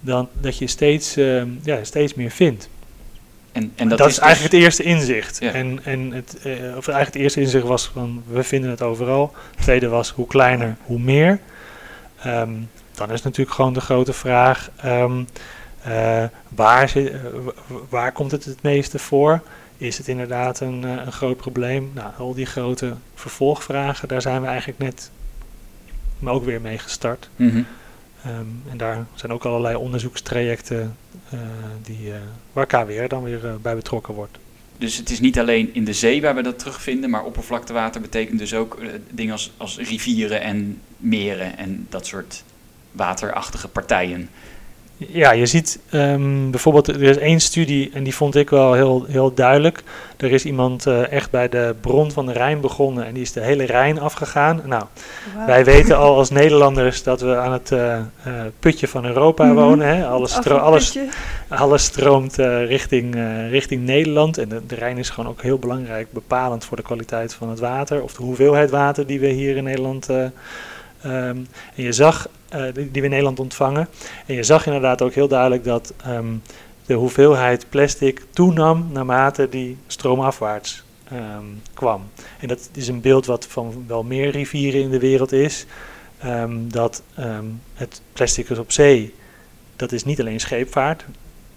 dan 0.00 0.28
dat 0.40 0.58
je 0.58 0.66
steeds, 0.66 1.16
uh, 1.16 1.42
ja, 1.62 1.84
steeds 1.84 2.14
meer 2.14 2.30
vindt. 2.30 2.68
En, 3.52 3.72
en 3.76 3.88
dat, 3.88 3.98
dat 3.98 4.08
is, 4.08 4.12
is, 4.12 4.20
eigenlijk 4.20 4.52
dus 4.52 4.60
het 4.60 4.68
eerste 4.68 4.82
inzicht. 4.82 5.40
Ja. 5.40 5.52
En, 5.52 5.80
en 5.84 6.12
het, 6.12 6.36
uh, 6.36 6.52
of 6.52 6.88
eigenlijk 6.88 7.06
het 7.06 7.14
eerste 7.14 7.40
inzicht 7.40 7.66
was 7.66 7.86
van 7.86 8.22
we 8.26 8.42
vinden 8.42 8.70
het 8.70 8.82
overal. 8.82 9.34
Het 9.54 9.62
tweede 9.62 9.88
was 9.88 10.10
hoe 10.10 10.26
kleiner, 10.26 10.76
hoe 10.84 10.98
meer. 10.98 11.40
Um, 12.26 12.68
dan 12.94 13.10
is 13.10 13.22
natuurlijk 13.22 13.56
gewoon 13.56 13.72
de 13.72 13.80
grote 13.80 14.12
vraag: 14.12 14.70
um, 14.84 15.26
uh, 15.88 16.24
waar, 16.48 16.88
zit, 16.88 17.12
waar 17.88 18.12
komt 18.12 18.30
het 18.30 18.44
het 18.44 18.62
meeste 18.62 18.98
voor? 18.98 19.40
Is 19.76 19.98
het 19.98 20.08
inderdaad 20.08 20.60
een, 20.60 20.82
een 20.82 21.12
groot 21.12 21.36
probleem? 21.36 21.90
Nou, 21.94 22.10
al 22.18 22.34
die 22.34 22.46
grote 22.46 22.94
vervolgvragen, 23.14 24.08
daar 24.08 24.22
zijn 24.22 24.40
we 24.40 24.46
eigenlijk 24.46 24.78
net 24.78 25.10
ook 26.24 26.44
weer 26.44 26.60
mee 26.60 26.78
gestart. 26.78 27.28
Mm 27.36 27.50
-hmm. 27.50 27.66
En 28.70 28.76
daar 28.76 29.06
zijn 29.14 29.32
ook 29.32 29.44
allerlei 29.44 29.76
onderzoekstrajecten 29.76 30.96
die, 31.82 32.12
waar 32.52 32.66
KWR 32.66 33.06
dan 33.08 33.22
weer 33.22 33.60
bij 33.62 33.74
betrokken 33.74 34.14
wordt. 34.14 34.38
Dus 34.78 34.96
het 34.96 35.10
is 35.10 35.20
niet 35.20 35.38
alleen 35.38 35.74
in 35.74 35.84
de 35.84 35.92
zee 35.92 36.20
waar 36.20 36.34
we 36.34 36.42
dat 36.42 36.58
terugvinden, 36.58 37.10
maar 37.10 37.24
oppervlaktewater 37.24 38.00
betekent 38.00 38.38
dus 38.38 38.54
ook 38.54 38.78
dingen 39.10 39.32
als, 39.32 39.52
als 39.56 39.78
rivieren 39.78 40.40
en 40.40 40.80
meren 40.96 41.58
en 41.58 41.86
dat 41.88 42.06
soort 42.06 42.44
waterachtige 42.92 43.68
partijen. 43.68 44.30
Ja, 45.08 45.32
je 45.32 45.46
ziet 45.46 45.78
um, 45.92 46.50
bijvoorbeeld, 46.50 46.88
er 46.88 47.02
is 47.02 47.16
één 47.16 47.40
studie 47.40 47.90
en 47.94 48.04
die 48.04 48.14
vond 48.14 48.36
ik 48.36 48.50
wel 48.50 48.72
heel, 48.72 49.04
heel 49.08 49.34
duidelijk. 49.34 49.82
Er 50.16 50.32
is 50.32 50.44
iemand 50.44 50.86
uh, 50.86 51.12
echt 51.12 51.30
bij 51.30 51.48
de 51.48 51.74
bron 51.80 52.10
van 52.12 52.26
de 52.26 52.32
Rijn 52.32 52.60
begonnen 52.60 53.06
en 53.06 53.14
die 53.14 53.22
is 53.22 53.32
de 53.32 53.40
hele 53.40 53.64
Rijn 53.64 54.00
afgegaan. 54.00 54.62
Nou, 54.64 54.84
wow. 55.36 55.46
wij 55.46 55.64
weten 55.64 55.96
al 55.96 56.16
als 56.16 56.30
Nederlanders 56.30 57.02
dat 57.02 57.20
we 57.20 57.36
aan 57.36 57.52
het 57.52 57.70
uh, 57.70 57.96
uh, 58.26 58.32
putje 58.58 58.88
van 58.88 59.04
Europa 59.06 59.44
mm 59.44 59.50
-hmm. 59.50 59.64
wonen. 59.64 59.86
Hè? 59.86 60.06
Alles, 60.06 60.32
stro 60.32 60.56
alles, 60.56 60.98
alles 61.48 61.84
stroomt 61.84 62.36
richting, 62.66 63.14
richting 63.50 63.84
Nederland 63.84 64.38
en 64.38 64.48
de, 64.48 64.66
de, 64.66 64.74
Rijn 64.74 64.98
is 64.98 65.10
gewoon 65.10 65.30
ook 65.30 65.42
heel 65.42 65.58
belangrijk, 65.58 66.12
bepalend 66.12 66.64
voor 66.64 66.76
de 66.76 66.82
kwaliteit 66.82 67.34
van 67.34 67.48
het 67.48 67.58
water 67.58 68.02
of 68.02 68.14
de 68.14 68.22
hoeveelheid 68.22 68.70
water 68.70 69.06
die 69.06 69.20
we 69.20 69.28
hier 69.28 69.56
in 69.56 69.64
Nederland 69.64 70.08
Um, 71.06 71.48
en 71.74 71.82
je 71.82 71.92
zag, 71.92 72.28
die, 72.50 72.72
die, 72.72 72.88
we 72.90 73.02
in 73.02 73.10
Nederland 73.10 73.40
ontvangen. 73.40 73.88
En 74.26 74.34
je 74.34 74.42
zag 74.42 74.66
inderdaad 74.66 75.02
ook 75.02 75.12
heel 75.12 75.28
duidelijk 75.28 75.64
dat 75.64 75.94
um, 76.06 76.42
de 76.86 76.94
hoeveelheid 76.94 77.66
plastic 77.68 78.22
toenam 78.30 78.88
naarmate 78.92 79.48
die 79.48 79.76
stroomafwaarts 79.86 80.82
um, 81.12 81.62
kwam. 81.74 82.02
En 82.40 82.48
dat 82.48 82.70
is 82.74 82.88
een 82.88 83.00
beeld 83.00 83.26
wat 83.26 83.46
van 83.46 83.84
wel 83.86 84.02
meer 84.02 84.30
rivieren 84.30 84.80
in 84.80 84.90
de 84.90 84.98
wereld 84.98 85.32
is. 85.32 85.66
dat 86.58 87.02
het 87.74 88.00
plastic 88.12 88.48
is 88.48 88.58
op 88.58 88.72
zee, 88.72 89.14
dat 89.76 89.92
is 89.92 90.04
niet 90.04 90.20
alleen 90.20 90.40
scheepvaart, 90.40 91.04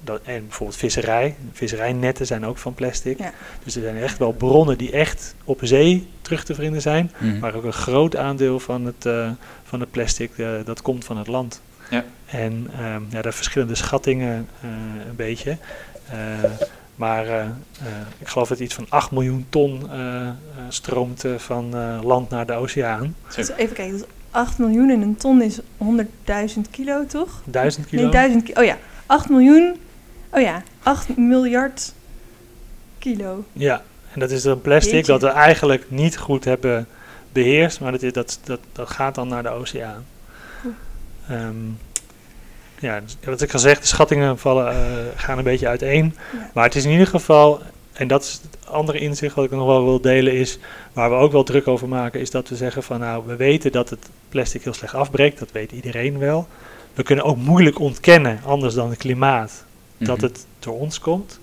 dat, 0.03 0.21
en 0.23 0.47
bijvoorbeeld 0.47 0.79
visserij. 0.79 1.35
Visserijnetten 1.51 2.25
zijn 2.25 2.45
ook 2.45 2.57
van 2.57 2.73
plastic. 2.73 3.17
Ja. 3.19 3.33
Dus 3.63 3.75
er 3.75 3.81
zijn 3.81 3.97
echt 3.97 4.17
wel 4.17 4.31
bronnen 4.31 4.77
die 4.77 4.91
echt 4.91 5.35
op 5.43 5.59
zee 5.63 6.07
terug 6.21 6.43
te 6.43 6.55
vinden 6.55 6.81
zijn. 6.81 7.11
Mm. 7.17 7.39
Maar 7.39 7.55
ook 7.55 7.63
een 7.63 7.73
groot 7.73 8.15
aandeel 8.15 8.59
van 8.59 8.85
het, 8.85 9.05
uh, 9.05 9.31
van 9.63 9.79
het 9.79 9.91
plastic 9.91 10.31
uh, 10.37 10.49
dat 10.65 10.81
komt 10.81 11.05
van 11.05 11.17
het 11.17 11.27
land. 11.27 11.61
Ja. 11.89 12.03
En 12.25 12.69
um, 12.79 13.07
ja, 13.09 13.21
daar 13.21 13.33
verschillende 13.33 13.75
schattingen 13.75 14.47
uh, 14.63 14.69
een 15.09 15.15
beetje. 15.15 15.57
maar 16.95 17.25
ik 18.19 18.27
geloof 18.27 18.47
dat 18.47 18.59
iets 18.59 18.73
van 18.73 18.85
8 18.89 19.11
miljoen 19.11 19.45
ton 19.49 19.89
stroomt 20.69 21.25
van 21.37 21.75
land 22.03 22.29
naar 22.29 22.45
de 22.45 22.53
oceaan. 22.53 23.15
Dus 23.35 23.49
even 23.49 23.75
kijken, 23.75 23.97
dus 23.97 24.07
8 24.33 24.57
miljoen 24.57 24.89
en 24.89 25.01
een 25.01 25.15
ton 25.15 25.41
is 25.41 25.59
100.000 25.59 25.65
kilo, 26.71 27.05
toch? 27.05 27.41
1000 27.45 27.87
kilo? 27.87 28.01
Nee, 28.01 28.11
1000 28.11 28.43
kilo. 28.43 28.59
Oh 28.61 28.65
ja, 28.65 28.77
8 29.05 29.29
miljoen 29.29 29.75
Oh 30.33 30.41
ja, 30.41 30.63
8 30.83 31.17
miljard 31.17 31.93
kilo. 32.99 33.43
Ja, 33.53 33.81
en 34.13 34.19
dat 34.19 34.31
is 34.31 34.43
een 34.43 34.61
plastic 34.61 34.93
Jeetje. 34.93 35.11
dat 35.11 35.21
we 35.21 35.27
eigenlijk 35.27 35.85
niet 35.87 36.17
goed 36.17 36.45
hebben 36.45 36.87
beheerst, 37.31 37.79
maar 37.79 37.91
dat, 37.91 38.01
is, 38.01 38.13
dat, 38.13 38.39
dat, 38.43 38.59
dat 38.71 38.89
gaat 38.89 39.15
dan 39.15 39.27
naar 39.27 39.43
de 39.43 39.49
oceaan. 39.49 40.05
Um, 41.31 41.77
ja, 42.79 43.01
wat 43.23 43.41
ik 43.41 43.53
al 43.53 43.59
zeg, 43.59 43.79
de 43.79 43.87
schattingen 43.87 44.39
vallen, 44.39 44.73
uh, 44.73 44.81
gaan 45.15 45.37
een 45.37 45.43
beetje 45.43 45.67
uiteen. 45.67 46.15
Ja. 46.33 46.49
Maar 46.53 46.63
het 46.63 46.75
is 46.75 46.85
in 46.85 46.91
ieder 46.91 47.07
geval, 47.07 47.61
en 47.93 48.07
dat 48.07 48.23
is 48.23 48.39
het 48.41 48.67
andere 48.67 48.99
inzicht 48.99 49.35
wat 49.35 49.45
ik 49.45 49.51
nog 49.51 49.65
wel 49.65 49.83
wil 49.83 50.01
delen, 50.01 50.33
is 50.33 50.59
waar 50.93 51.09
we 51.09 51.15
ook 51.15 51.31
wel 51.31 51.43
druk 51.43 51.67
over 51.67 51.87
maken, 51.87 52.19
is 52.19 52.31
dat 52.31 52.49
we 52.49 52.55
zeggen 52.55 52.83
van 52.83 52.99
nou, 52.99 53.23
we 53.25 53.35
weten 53.35 53.71
dat 53.71 53.89
het 53.89 54.09
plastic 54.29 54.63
heel 54.63 54.73
slecht 54.73 54.93
afbreekt, 54.93 55.39
dat 55.39 55.51
weet 55.51 55.71
iedereen 55.71 56.17
wel. 56.17 56.47
We 56.93 57.03
kunnen 57.03 57.25
ook 57.25 57.37
moeilijk 57.37 57.79
ontkennen, 57.79 58.39
anders 58.45 58.73
dan 58.73 58.89
het 58.89 58.99
klimaat, 58.99 59.65
dat 60.03 60.17
mhm. 60.17 60.25
het 60.25 60.45
door 60.59 60.79
ons 60.79 60.99
komt. 60.99 61.39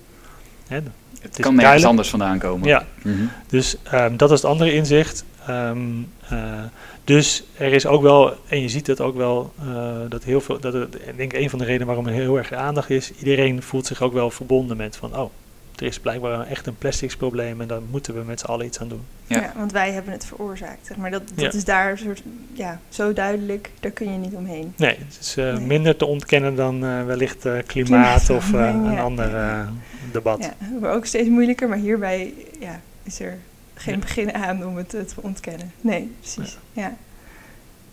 Hè, 0.67 0.75
het, 0.75 0.85
het 1.21 1.41
kan 1.41 1.55
nergens 1.55 1.85
anders 1.85 2.09
vandaan 2.09 2.39
komen. 2.39 2.69
Ja, 2.69 2.87
mm 3.03 3.15
-hmm. 3.15 3.31
dus 3.49 3.77
um, 3.95 4.17
dat 4.17 4.31
is 4.31 4.43
het 4.43 4.51
andere 4.51 4.73
inzicht. 4.73 5.25
Um, 5.49 6.09
uh, 6.33 6.63
dus 7.05 7.45
er 7.57 7.73
is 7.73 7.87
ook 7.87 8.03
wel, 8.03 8.35
en 8.49 8.61
je 8.61 8.69
ziet 8.69 8.87
het 8.87 9.01
ook 9.01 9.17
wel, 9.17 9.53
uh, 9.65 9.93
dat 10.09 10.25
heel 10.25 10.41
veel, 10.41 10.61
dat 10.61 10.73
het, 10.73 10.95
ik 10.95 11.17
denk 11.17 11.33
een 11.33 11.51
van 11.51 11.59
de 11.59 11.65
redenen 11.65 11.87
waarom 11.87 12.07
er 12.07 12.13
heel 12.13 12.37
erg 12.37 12.53
aandacht 12.53 12.91
is, 12.91 13.13
iedereen 13.19 13.63
voelt 13.63 13.87
zich 13.87 14.03
ook 14.03 14.13
wel 14.13 14.31
verbonden 14.31 14.77
met 14.77 14.97
van, 14.97 15.17
oh, 15.17 15.31
er 15.81 15.87
is 15.87 15.99
blijkbaar 15.99 16.47
echt 16.47 16.67
een 16.67 16.79
plastics 16.79 17.17
probleem 17.17 17.61
en 17.61 17.69
daar 17.69 17.81
moeten 17.91 18.15
we 18.15 18.23
met 18.25 18.41
z'n 18.41 18.47
allen 18.47 18.67
iets 18.67 18.81
aan 18.81 18.89
doen. 18.89 19.03
Ja. 19.27 19.41
ja. 19.41 19.53
want 19.57 19.73
wij 19.73 19.93
hebben 19.93 20.13
het 20.13 20.27
veroorzaakt. 20.27 20.87
Zeg 20.87 20.97
maar 20.97 21.11
dat 21.11 21.29
dat 21.29 21.41
ja. 21.41 21.59
is 21.59 21.65
daar 21.65 21.99
soort, 21.99 22.23
ja, 22.53 22.81
zo 22.89 23.13
duidelijk, 23.13 23.71
daar 23.81 23.91
kun 23.91 24.13
je 24.13 24.19
niet 24.19 24.35
omheen. 24.35 24.73
Nee, 24.77 24.97
het 24.99 25.19
is 25.21 25.37
uh, 25.37 25.55
nee. 25.55 25.67
minder 25.67 25.97
te 25.97 26.07
ontkennen 26.07 26.55
dan 26.55 26.85
uh, 26.85 27.05
wellicht 27.05 27.47
uh, 27.47 27.53
klimaat, 27.67 28.25
klimaat 28.25 28.31
of 28.31 28.53
een 28.53 28.99
ander 28.99 29.67
debat. 30.13 30.51
Ja, 30.81 30.89
ook 30.89 31.07
steeds 31.07 31.29
moeilijker, 31.29 31.69
maar 31.69 31.79
hierbij 31.79 32.35
ja, 32.59 32.81
is 33.03 33.21
er 33.21 33.39
geen 33.75 34.01
begin 34.01 34.35
aan 34.35 34.67
om 34.67 34.77
het 34.77 34.89
te 34.89 35.07
ontkennen. 35.15 35.73
Nee, 35.81 36.13
precies. 36.21 36.59
Ja. 36.73 36.97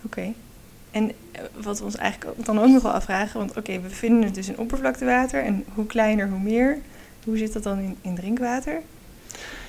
Oké. 0.03 0.19
Okay. 0.19 0.33
En 0.91 1.11
wat 1.61 1.79
we 1.79 1.85
ons 1.85 1.95
eigenlijk 1.95 2.45
dan 2.45 2.59
ook 2.59 2.69
nog 2.69 2.83
wel 2.83 2.91
afvragen, 2.91 3.39
want 3.39 3.49
oké, 3.49 3.59
okay, 3.59 3.81
we 3.81 3.89
vinden 3.89 4.23
het 4.23 4.35
dus 4.35 4.47
in 4.47 4.57
oppervlaktewater 4.57 5.43
en 5.43 5.65
hoe 5.73 5.85
kleiner, 5.85 6.29
hoe 6.29 6.39
meer. 6.39 6.77
Hoe 7.27 7.37
zit 7.37 7.53
dat 7.53 7.63
dan 7.63 7.79
in, 7.79 7.97
in 8.01 8.15
drinkwater? 8.15 8.81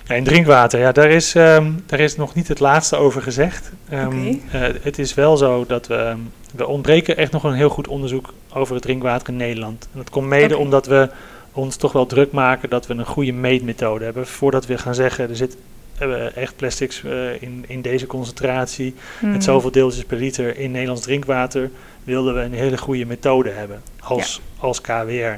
Ja, 0.06 0.14
in 0.14 0.24
drinkwater, 0.24 0.80
ja, 0.80 0.92
daar 0.92 1.10
is, 1.10 1.34
um, 1.34 1.82
daar 1.86 2.00
is 2.00 2.16
nog 2.16 2.34
niet 2.34 2.48
het 2.48 2.60
laatste 2.60 2.96
over 2.96 3.22
gezegd. 3.22 3.70
Um, 3.92 4.06
okay. 4.06 4.40
uh, 4.70 4.74
het 4.82 4.98
is 4.98 5.14
wel 5.14 5.36
zo 5.36 5.64
dat 5.66 5.86
we, 5.86 6.16
we 6.54 6.66
ontbreken 6.66 7.16
echt 7.16 7.32
nog 7.32 7.44
een 7.44 7.52
heel 7.54 7.68
goed 7.68 7.88
onderzoek 7.88 8.32
over 8.52 8.74
het 8.74 8.82
drinkwater 8.82 9.28
in 9.28 9.36
Nederland. 9.36 9.88
En 9.92 9.98
dat 9.98 10.10
komt 10.10 10.26
mede 10.26 10.54
okay. 10.54 10.64
omdat 10.64 10.86
we 10.86 11.10
ons 11.52 11.76
toch 11.76 11.92
wel 11.92 12.06
druk 12.06 12.32
maken 12.32 12.70
dat 12.70 12.86
we 12.86 12.94
een 12.94 13.06
goede 13.06 13.32
meetmethode 13.32 14.04
hebben. 14.04 14.26
Voordat 14.26 14.66
we 14.66 14.78
gaan 14.78 14.94
zeggen, 14.94 15.28
er 15.28 15.36
zit 15.36 15.56
uh, 16.02 16.36
echt 16.36 16.56
plastics 16.56 17.02
uh, 17.02 17.42
in, 17.42 17.64
in 17.66 17.82
deze 17.82 18.06
concentratie, 18.06 18.94
mm. 19.20 19.30
met 19.30 19.44
zoveel 19.44 19.70
deeltjes 19.70 20.04
per 20.04 20.18
liter 20.18 20.58
in 20.58 20.70
Nederlands 20.70 21.02
drinkwater, 21.02 21.70
wilden 22.04 22.34
we 22.34 22.40
een 22.40 22.52
hele 22.52 22.78
goede 22.78 23.06
methode 23.06 23.50
hebben 23.50 23.82
als, 24.00 24.40
ja. 24.42 24.66
als 24.66 24.80
KWR. 24.80 25.36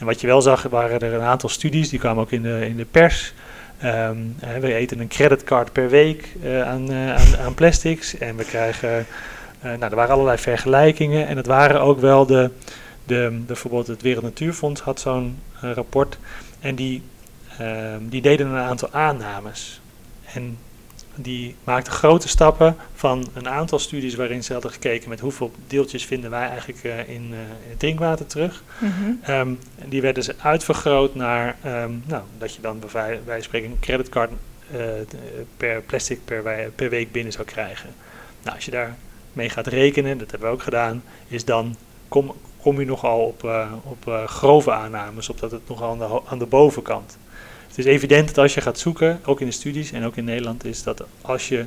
En 0.00 0.06
wat 0.06 0.20
je 0.20 0.26
wel 0.26 0.42
zag, 0.42 0.62
waren 0.62 1.00
er 1.00 1.12
een 1.12 1.20
aantal 1.20 1.48
studies, 1.48 1.88
die 1.88 1.98
kwamen 1.98 2.22
ook 2.22 2.30
in 2.30 2.42
de, 2.42 2.66
in 2.66 2.76
de 2.76 2.84
pers. 2.84 3.32
Um, 3.84 4.36
we 4.60 4.74
eten 4.74 5.00
een 5.00 5.08
creditcard 5.08 5.72
per 5.72 5.88
week 5.88 6.28
uh, 6.42 6.68
aan, 6.68 6.92
uh, 6.92 7.40
aan, 7.44 7.54
plastics. 7.54 8.18
En 8.18 8.36
we 8.36 8.44
krijgen, 8.44 9.06
uh, 9.64 9.64
nou, 9.64 9.82
er 9.82 9.94
waren 9.94 10.14
allerlei 10.14 10.38
vergelijkingen. 10.38 11.26
En 11.26 11.36
het 11.36 11.46
waren 11.46 11.80
ook 11.80 12.00
wel 12.00 12.26
de, 12.26 12.50
de, 13.04 13.14
de 13.14 13.42
bijvoorbeeld 13.46 13.86
het 13.86 14.02
Wereld 14.02 14.24
Natuurfonds 14.24 14.80
had 14.80 15.00
zo'n 15.00 15.38
rapport. 15.60 16.18
En 16.60 16.74
die, 16.74 17.02
ehm, 17.58 18.00
die 18.00 18.22
deden 18.22 18.46
een 18.46 18.56
aantal 18.56 18.88
aannames. 18.92 19.80
En 20.34 20.58
die 21.14 21.56
maakte 21.64 21.90
grote 21.90 22.28
stappen 22.28 22.76
van 22.94 23.28
een 23.32 23.48
aantal 23.48 23.78
studies 23.78 24.14
waarin 24.14 24.44
ze 24.44 24.52
hadden 24.52 24.70
gekeken 24.70 25.08
met 25.08 25.20
hoeveel 25.20 25.52
deeltjes 25.66 26.04
vinden 26.04 26.30
wij 26.30 26.48
eigenlijk 26.48 26.84
uh, 26.84 26.98
in, 26.98 27.06
uh, 27.06 27.38
in, 27.38 27.68
het 27.68 27.78
drinkwater 27.78 28.26
terug. 28.26 28.62
Mm 28.78 28.92
-hmm. 28.92 29.34
um, 29.34 29.58
die 29.88 30.00
werden 30.00 30.22
ze 30.22 30.34
uitvergroot 30.38 31.14
naar, 31.14 31.56
um, 31.66 32.02
nou, 32.06 32.22
dat 32.38 32.54
je 32.54 32.60
dan 32.60 32.78
bij 32.78 33.20
wijze 33.24 33.44
spreken 33.44 33.70
een 33.70 33.80
creditcard 33.80 34.30
uh, 34.72 34.78
per 35.56 35.82
plastic 35.82 36.24
per, 36.24 36.70
per 36.74 36.90
week 36.90 37.12
binnen 37.12 37.32
zou 37.32 37.46
krijgen. 37.46 37.90
Nou, 38.42 38.54
als 38.56 38.64
je 38.64 38.70
daar 38.70 38.96
mee 39.32 39.48
gaat 39.48 39.66
rekenen, 39.66 40.18
dat 40.18 40.30
hebben 40.30 40.48
we 40.48 40.54
ook 40.54 40.62
gedaan, 40.62 41.02
is 41.28 41.44
dan 41.44 41.76
kom, 42.08 42.34
kom 42.56 42.80
je 42.80 42.86
nogal 42.86 43.24
op, 43.24 43.50
op 43.82 44.26
grove 44.26 44.72
aannames, 44.72 45.28
op 45.28 45.40
dat 45.40 45.50
het 45.50 45.68
nogal 45.68 45.90
aan 45.90 45.98
de, 45.98 46.20
aan 46.26 46.38
de 46.38 46.46
bovenkant. 46.46 47.18
Het 47.70 47.78
is 47.78 47.84
evident 47.84 48.26
dat 48.26 48.38
als 48.38 48.54
je 48.54 48.60
gaat 48.60 48.78
zoeken, 48.78 49.20
ook 49.24 49.40
in 49.40 49.46
de 49.46 49.52
studies 49.52 49.92
en 49.92 50.04
ook 50.04 50.16
in 50.16 50.24
Nederland, 50.24 50.64
is 50.64 50.82
dat 50.82 51.04
als 51.20 51.48
je, 51.48 51.64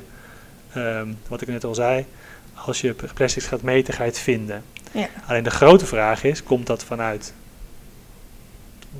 um, 0.76 1.18
wat 1.28 1.40
ik 1.40 1.48
net 1.48 1.64
al 1.64 1.74
zei, 1.74 2.06
als 2.54 2.80
je 2.80 2.94
plastics 3.14 3.46
gaat 3.46 3.62
meten, 3.62 3.94
ga 3.94 4.02
je 4.02 4.08
het 4.08 4.18
vinden. 4.18 4.62
Ja. 4.92 5.08
Alleen 5.26 5.42
de 5.42 5.50
grote 5.50 5.86
vraag 5.86 6.24
is, 6.24 6.42
komt 6.42 6.66
dat 6.66 6.84
vanuit 6.84 7.34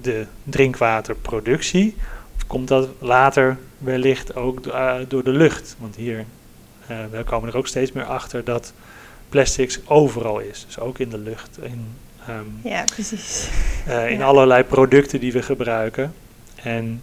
de 0.00 0.26
drinkwaterproductie? 0.44 1.96
Of 2.36 2.46
komt 2.46 2.68
dat 2.68 2.88
later 2.98 3.58
wellicht 3.78 4.36
ook 4.36 4.66
uh, 4.66 4.96
door 5.08 5.24
de 5.24 5.30
lucht? 5.30 5.76
Want 5.78 5.96
hier, 5.96 6.24
uh, 6.90 6.96
we 7.10 7.24
komen 7.24 7.48
er 7.48 7.56
ook 7.56 7.66
steeds 7.66 7.92
meer 7.92 8.04
achter 8.04 8.44
dat 8.44 8.72
plastics 9.28 9.80
overal 9.84 10.38
is. 10.38 10.64
Dus 10.66 10.78
ook 10.78 10.98
in 10.98 11.08
de 11.08 11.18
lucht. 11.18 11.58
In, 11.62 11.86
um, 12.28 12.60
ja, 12.62 12.84
precies. 12.84 13.48
Uh, 13.88 14.10
in 14.10 14.18
ja. 14.18 14.24
allerlei 14.24 14.62
producten 14.62 15.20
die 15.20 15.32
we 15.32 15.42
gebruiken. 15.42 16.14
En 16.64 17.02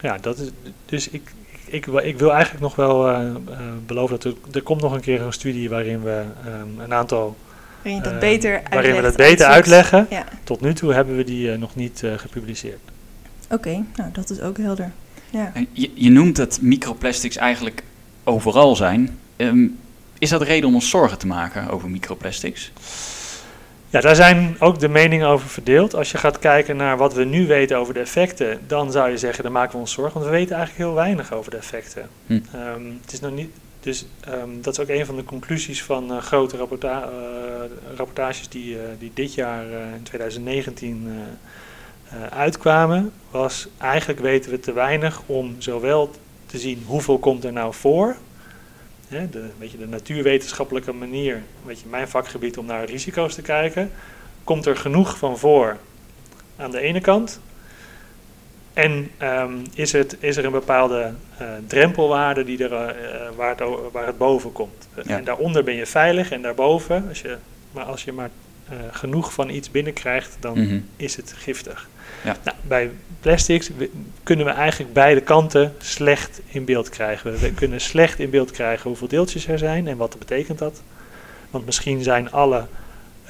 ja, 0.00 0.18
dat 0.18 0.38
is. 0.38 0.48
Dus 0.86 1.08
ik, 1.08 1.32
ik, 1.64 1.86
ik 1.86 2.18
wil 2.18 2.32
eigenlijk 2.32 2.62
nog 2.62 2.76
wel 2.76 3.10
uh, 3.10 3.20
uh, 3.20 3.56
beloven 3.86 4.20
dat 4.20 4.24
er, 4.24 4.34
er 4.52 4.62
komt 4.62 4.80
nog 4.80 4.92
een 4.92 5.00
keer 5.00 5.20
een 5.20 5.32
studie 5.32 5.68
waarin 5.68 6.02
we 6.02 6.24
um, 6.46 6.80
een 6.80 6.94
aantal. 6.94 7.36
Waarin, 7.82 8.02
je 8.02 8.08
dat 8.10 8.18
beter 8.18 8.52
uh, 8.52 8.68
waarin 8.70 8.94
we 8.94 9.02
dat 9.02 9.16
beter 9.16 9.46
uitleggen. 9.46 10.06
Ja. 10.10 10.24
Tot 10.44 10.60
nu 10.60 10.74
toe 10.74 10.94
hebben 10.94 11.16
we 11.16 11.24
die 11.24 11.56
nog 11.56 11.74
niet 11.74 12.02
gepubliceerd. 12.16 12.80
Oké, 13.44 13.54
okay, 13.54 13.84
nou 13.96 14.10
dat 14.12 14.30
is 14.30 14.40
ook 14.40 14.56
helder. 14.56 14.92
Ja. 15.30 15.52
Je, 15.72 15.90
je 15.94 16.10
noemt 16.10 16.36
dat 16.36 16.58
microplastics 16.60 17.36
eigenlijk 17.36 17.82
overal 18.24 18.76
zijn. 18.76 19.18
Um, 19.36 19.78
is 20.18 20.28
dat 20.28 20.42
reden 20.42 20.68
om 20.68 20.74
ons 20.74 20.90
zorgen 20.90 21.18
te 21.18 21.26
maken 21.26 21.70
over 21.70 21.90
microplastics? 21.90 22.72
Ja, 23.92 24.00
daar 24.00 24.14
zijn 24.14 24.56
ook 24.58 24.78
de 24.78 24.88
meningen 24.88 25.28
over 25.28 25.48
verdeeld. 25.48 25.94
Als 25.94 26.10
je 26.10 26.18
gaat 26.18 26.38
kijken 26.38 26.76
naar 26.76 26.96
wat 26.96 27.14
we 27.14 27.24
nu 27.24 27.46
weten 27.46 27.76
over 27.76 27.94
de 27.94 28.00
effecten, 28.00 28.60
dan 28.66 28.92
zou 28.92 29.10
je 29.10 29.18
zeggen, 29.18 29.42
dan 29.42 29.52
maken 29.52 29.72
we 29.72 29.78
ons 29.78 29.92
zorgen. 29.92 30.14
Want 30.14 30.24
we 30.24 30.36
weten 30.36 30.56
eigenlijk 30.56 30.86
heel 30.86 30.94
weinig 30.94 31.32
over 31.32 31.50
de 31.50 31.56
effecten. 31.56 32.08
Hm. 32.26 32.32
Ehm, 32.32 32.82
het 33.00 33.12
is 33.12 33.20
nog 33.20 33.32
niet, 33.32 33.50
dus 33.80 34.06
ehm, 34.20 34.48
dat 34.60 34.72
is 34.72 34.80
ook 34.80 34.88
een 34.88 35.06
van 35.06 35.16
de 35.16 35.24
conclusies 35.24 35.82
van 35.82 36.12
eh, 36.12 36.18
grote 36.18 36.56
rapporta 36.56 37.02
eh, 37.02 37.96
rapportages 37.96 38.48
die, 38.48 38.76
eh, 38.76 38.82
die 38.98 39.10
dit 39.14 39.34
jaar 39.34 39.64
in 39.96 40.02
2019 40.02 41.08
uitkwamen. 42.30 43.12
Was 43.30 43.68
eigenlijk 43.78 44.20
weten 44.20 44.50
we 44.50 44.60
te 44.60 44.72
weinig 44.72 45.22
om 45.26 45.54
zowel 45.58 46.10
te 46.46 46.58
zien 46.58 46.82
hoeveel 46.86 47.18
komt 47.18 47.44
er 47.44 47.52
nou 47.52 47.74
voor 47.74 48.16
hè, 49.12 49.28
de, 49.28 49.48
beetje 49.58 49.78
de 49.78 49.88
natuurwetenschappelijke 49.88 50.92
manier, 50.92 51.42
weet 51.64 51.80
je, 51.80 51.86
mijn 51.88 52.08
vakgebied 52.08 52.58
om 52.58 52.66
naar 52.66 52.84
risico's 52.84 53.34
te 53.34 53.42
kijken, 53.42 53.90
komt 54.44 54.66
er 54.66 54.76
genoeg 54.76 55.18
van 55.18 55.38
voor 55.38 55.76
aan 56.56 56.70
de 56.70 56.80
ene 56.80 57.00
kant. 57.00 57.40
En 58.72 59.10
ehm, 59.18 59.52
is, 59.74 59.92
het, 59.92 60.16
is 60.20 60.36
er 60.36 60.44
een 60.44 60.52
bepaalde 60.52 61.12
uh, 61.40 61.48
drempelwaarde 61.66 62.44
die 62.44 62.68
er, 62.68 62.72
uh, 62.72 63.36
waar, 63.36 63.50
het, 63.50 63.68
waar 63.92 64.06
het 64.06 64.18
boven 64.18 64.52
komt. 64.52 64.88
Ja. 64.94 65.16
En 65.16 65.24
daaronder 65.24 65.64
ben 65.64 65.74
je 65.74 65.86
veilig 65.86 66.30
en 66.30 66.42
daarboven, 66.42 67.08
als 67.08 67.20
je, 67.20 67.36
maar 67.72 67.84
als 67.84 68.04
je 68.04 68.12
maar 68.12 68.30
uh, 68.72 68.78
genoeg 68.90 69.32
van 69.32 69.50
iets 69.50 69.70
binnenkrijgt, 69.70 70.36
dan 70.40 70.58
mm 70.58 70.68
-hmm. 70.68 70.86
is 70.96 71.16
het 71.16 71.34
giftig. 71.36 71.88
Ja. 72.24 72.36
Nou, 72.44 72.56
bij 72.62 72.90
plastics 73.20 73.70
kunnen 74.22 74.46
we 74.46 74.52
eigenlijk 74.52 74.92
beide 74.92 75.20
kanten 75.20 75.74
slecht 75.78 76.40
in 76.46 76.64
beeld 76.64 76.88
krijgen. 76.88 77.38
We 77.38 77.52
kunnen 77.62 77.80
slecht 77.80 78.18
in 78.18 78.30
beeld 78.30 78.50
krijgen 78.50 78.88
hoeveel 78.88 79.08
deeltjes 79.08 79.48
er 79.48 79.58
zijn 79.58 79.88
en 79.88 79.96
wat 79.96 80.18
betekent 80.18 80.58
dat. 80.58 80.82
Want 81.50 81.64
misschien 81.64 82.02
zijn 82.02 82.30
alle 82.30 82.66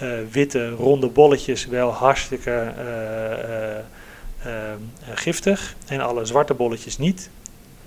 uh, 0.03 0.13
witte 0.31 0.71
ronde 0.71 1.07
bolletjes 1.07 1.67
wel 1.67 1.91
hartstikke 1.91 2.73
uh, 4.47 4.53
giftig 5.15 5.75
en 5.87 6.01
alle 6.01 6.25
zwarte 6.25 6.55
bolletjes 6.55 6.99
niet. 6.99 7.31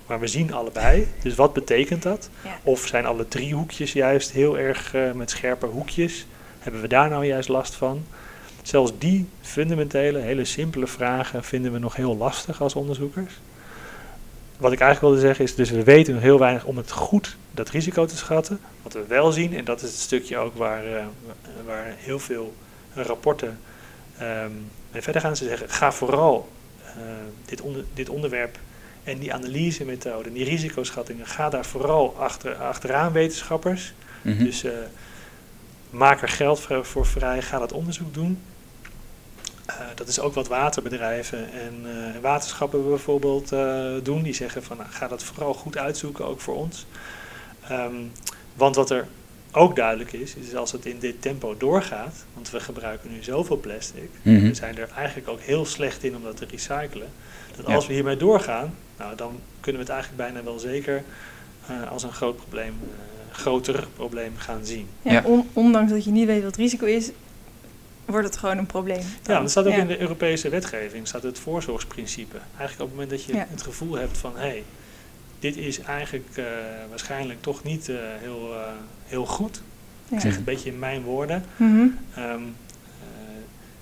Maar 0.07 0.19
we 0.19 0.27
zien 0.27 0.53
allebei. 0.53 1.07
Dus 1.21 1.35
wat 1.35 1.53
betekent 1.53 2.03
dat? 2.03 2.29
Ja. 2.43 2.59
Of 2.63 2.87
zijn 2.87 3.05
alle 3.05 3.27
driehoekjes 3.27 3.93
juist 3.93 4.31
heel 4.31 4.57
erg 4.57 4.93
met 5.13 5.29
scherpe 5.29 5.65
hoekjes? 5.65 6.25
Hebben 6.65 6.83
we 6.83 6.87
daar 6.87 7.09
nou 7.09 7.25
juist 7.25 7.49
last 7.49 7.75
van? 7.75 8.05
Zelfs 8.61 8.91
die 8.97 9.25
fundamentele, 9.41 10.19
hele 10.19 10.45
simpele 10.45 10.87
vragen 10.87 11.43
vinden 11.43 11.71
we 11.71 11.79
nog 11.79 11.95
heel 11.95 12.17
lastig 12.17 12.61
als 12.61 12.75
onderzoekers. 12.75 13.33
Wat 14.57 14.71
ik 14.71 14.79
eigenlijk 14.79 15.13
wilde 15.13 15.27
zeggen 15.27 15.45
is, 15.45 15.55
dus 15.55 15.69
we 15.69 15.83
weten 15.83 16.13
nog 16.13 16.23
heel 16.23 16.39
weinig 16.39 16.65
om 16.65 16.77
het 16.77 16.91
goed 16.91 17.37
dat 17.51 17.69
risico 17.69 18.05
te 18.05 18.17
schatten. 18.17 18.59
Wat 18.81 18.93
we 18.93 19.05
wel 19.07 19.31
zien, 19.31 19.55
en 19.55 19.65
dat 19.65 19.81
is 19.81 19.89
het 19.89 19.99
stukje 19.99 20.37
ook 20.37 20.55
waar, 20.55 20.85
uh, 20.85 21.05
waar 21.65 21.93
heel 21.97 22.19
veel 22.19 22.55
rapporten 22.93 23.59
um, 24.21 24.71
mee 24.91 25.01
verder 25.01 25.21
gaan. 25.21 25.35
Ze 25.35 25.45
zeggen, 25.45 25.69
ga 25.69 25.91
vooral 25.91 26.49
uh, 26.85 26.91
dit, 27.45 27.61
onder, 27.61 27.83
dit 27.93 28.09
onderwerp 28.09 28.57
en 29.03 29.17
die 29.17 29.33
analysemethode, 29.33 30.33
die 30.33 30.45
risicoschattingen, 30.45 31.27
ga 31.27 31.49
daar 31.49 31.65
vooral 31.65 32.15
achter, 32.17 32.55
achteraan 32.55 33.11
wetenschappers. 33.11 33.93
Mm 34.21 34.35
-hmm. 34.35 34.43
Dus 34.43 34.63
uh, 34.63 34.71
maak 35.97 36.21
er 36.21 36.29
geld 36.29 36.67
voor, 36.81 37.05
vrij, 37.05 37.41
ga 37.41 37.59
dat 37.59 37.71
onderzoek 37.71 38.13
doen. 38.13 38.41
Uh, 39.69 39.75
dat 39.95 40.07
is 40.07 40.19
ook 40.19 40.33
wat 40.33 40.47
waterbedrijven 40.47 41.51
en 41.51 41.85
uh, 41.85 42.21
waterschappen 42.21 42.87
bijvoorbeeld 42.87 43.53
uh, 43.53 43.93
doen. 44.03 44.23
Die 44.23 44.33
zeggen 44.33 44.63
van 44.63 44.77
nou, 44.77 44.89
ga 44.89 45.07
dat 45.07 45.23
vooral 45.23 45.53
goed 45.53 45.77
uitzoeken, 45.77 46.25
ook 46.25 46.41
voor 46.41 46.55
ons. 46.55 46.85
Um, 47.71 48.11
want 48.53 48.75
wat 48.75 48.89
er 48.89 49.07
ook 49.51 49.75
duidelijk 49.75 50.13
is, 50.13 50.35
is 50.35 50.55
als 50.55 50.71
het 50.71 50.85
in 50.85 50.99
dit 50.99 51.21
tempo 51.21 51.57
doorgaat, 51.57 52.25
want 52.33 52.49
we 52.49 52.59
gebruiken 52.59 53.11
nu 53.11 53.23
zoveel 53.23 53.57
plastic, 53.57 54.09
mm 54.21 54.37
-hmm. 54.37 54.47
we 54.47 54.53
zijn 54.53 54.77
er 54.77 54.89
eigenlijk 54.95 55.29
ook 55.29 55.39
heel 55.39 55.65
slecht 55.65 56.03
in 56.03 56.15
om 56.15 56.23
dat 56.23 56.37
te 56.37 56.45
recyclen. 56.45 57.07
Dat 57.55 57.67
ja. 57.67 57.75
als 57.75 57.87
we 57.87 57.93
hiermee 57.93 58.17
doorgaan, 58.17 58.75
nou, 58.97 59.15
dan 59.15 59.39
kunnen 59.59 59.81
we 59.81 59.87
het 59.87 59.95
eigenlijk 59.95 60.29
bijna 60.29 60.43
wel 60.43 60.59
zeker 60.59 61.03
als 61.89 62.03
een 62.03 62.13
groot 62.13 62.35
probleem, 62.35 62.79
groter 63.35 63.87
probleem 63.95 64.33
gaan 64.37 64.65
zien. 64.65 64.87
Ja, 65.01 65.11
ja. 65.11 65.23
On 65.23 65.49
ondanks 65.53 65.91
dat 65.91 66.03
je 66.03 66.11
niet 66.11 66.25
weet 66.25 66.41
wat 66.41 66.51
het 66.51 66.55
risico 66.55 66.85
is, 66.85 67.11
wordt 68.05 68.27
het 68.27 68.37
gewoon 68.37 68.57
een 68.57 68.65
probleem. 68.65 69.03
Dan. 69.21 69.35
Ja, 69.35 69.41
dat 69.41 69.51
staat 69.51 69.65
ook 69.65 69.73
ja. 69.73 69.79
in 69.79 69.87
de 69.87 69.99
Europese 69.99 70.49
wetgeving, 70.49 71.07
staat 71.07 71.23
het 71.23 71.39
voorzorgsprincipe. 71.39 72.37
Eigenlijk 72.57 72.81
op 72.81 72.87
het 72.87 72.89
moment 72.89 73.09
dat 73.09 73.23
je 73.23 73.33
ja. 73.33 73.47
het 73.49 73.61
gevoel 73.61 73.93
hebt 73.93 74.17
van, 74.17 74.31
hé, 74.35 74.47
hey, 74.47 74.63
dit 75.39 75.57
is 75.57 75.79
eigenlijk 75.79 76.27
uh, 76.35 76.45
waarschijnlijk 76.89 77.41
toch 77.41 77.63
niet 77.63 77.87
uh, 77.87 77.97
heel, 77.99 78.49
uh, 78.51 78.59
heel 79.05 79.25
goed. 79.25 79.61
Ja. 80.07 80.15
Ik 80.15 80.21
zeg 80.21 80.31
het 80.31 80.39
een 80.39 80.43
beetje 80.43 80.69
in 80.69 80.79
mijn 80.79 81.01
woorden. 81.01 81.45
Mm 81.55 81.71
-hmm. 81.77 82.23
um, 82.23 82.55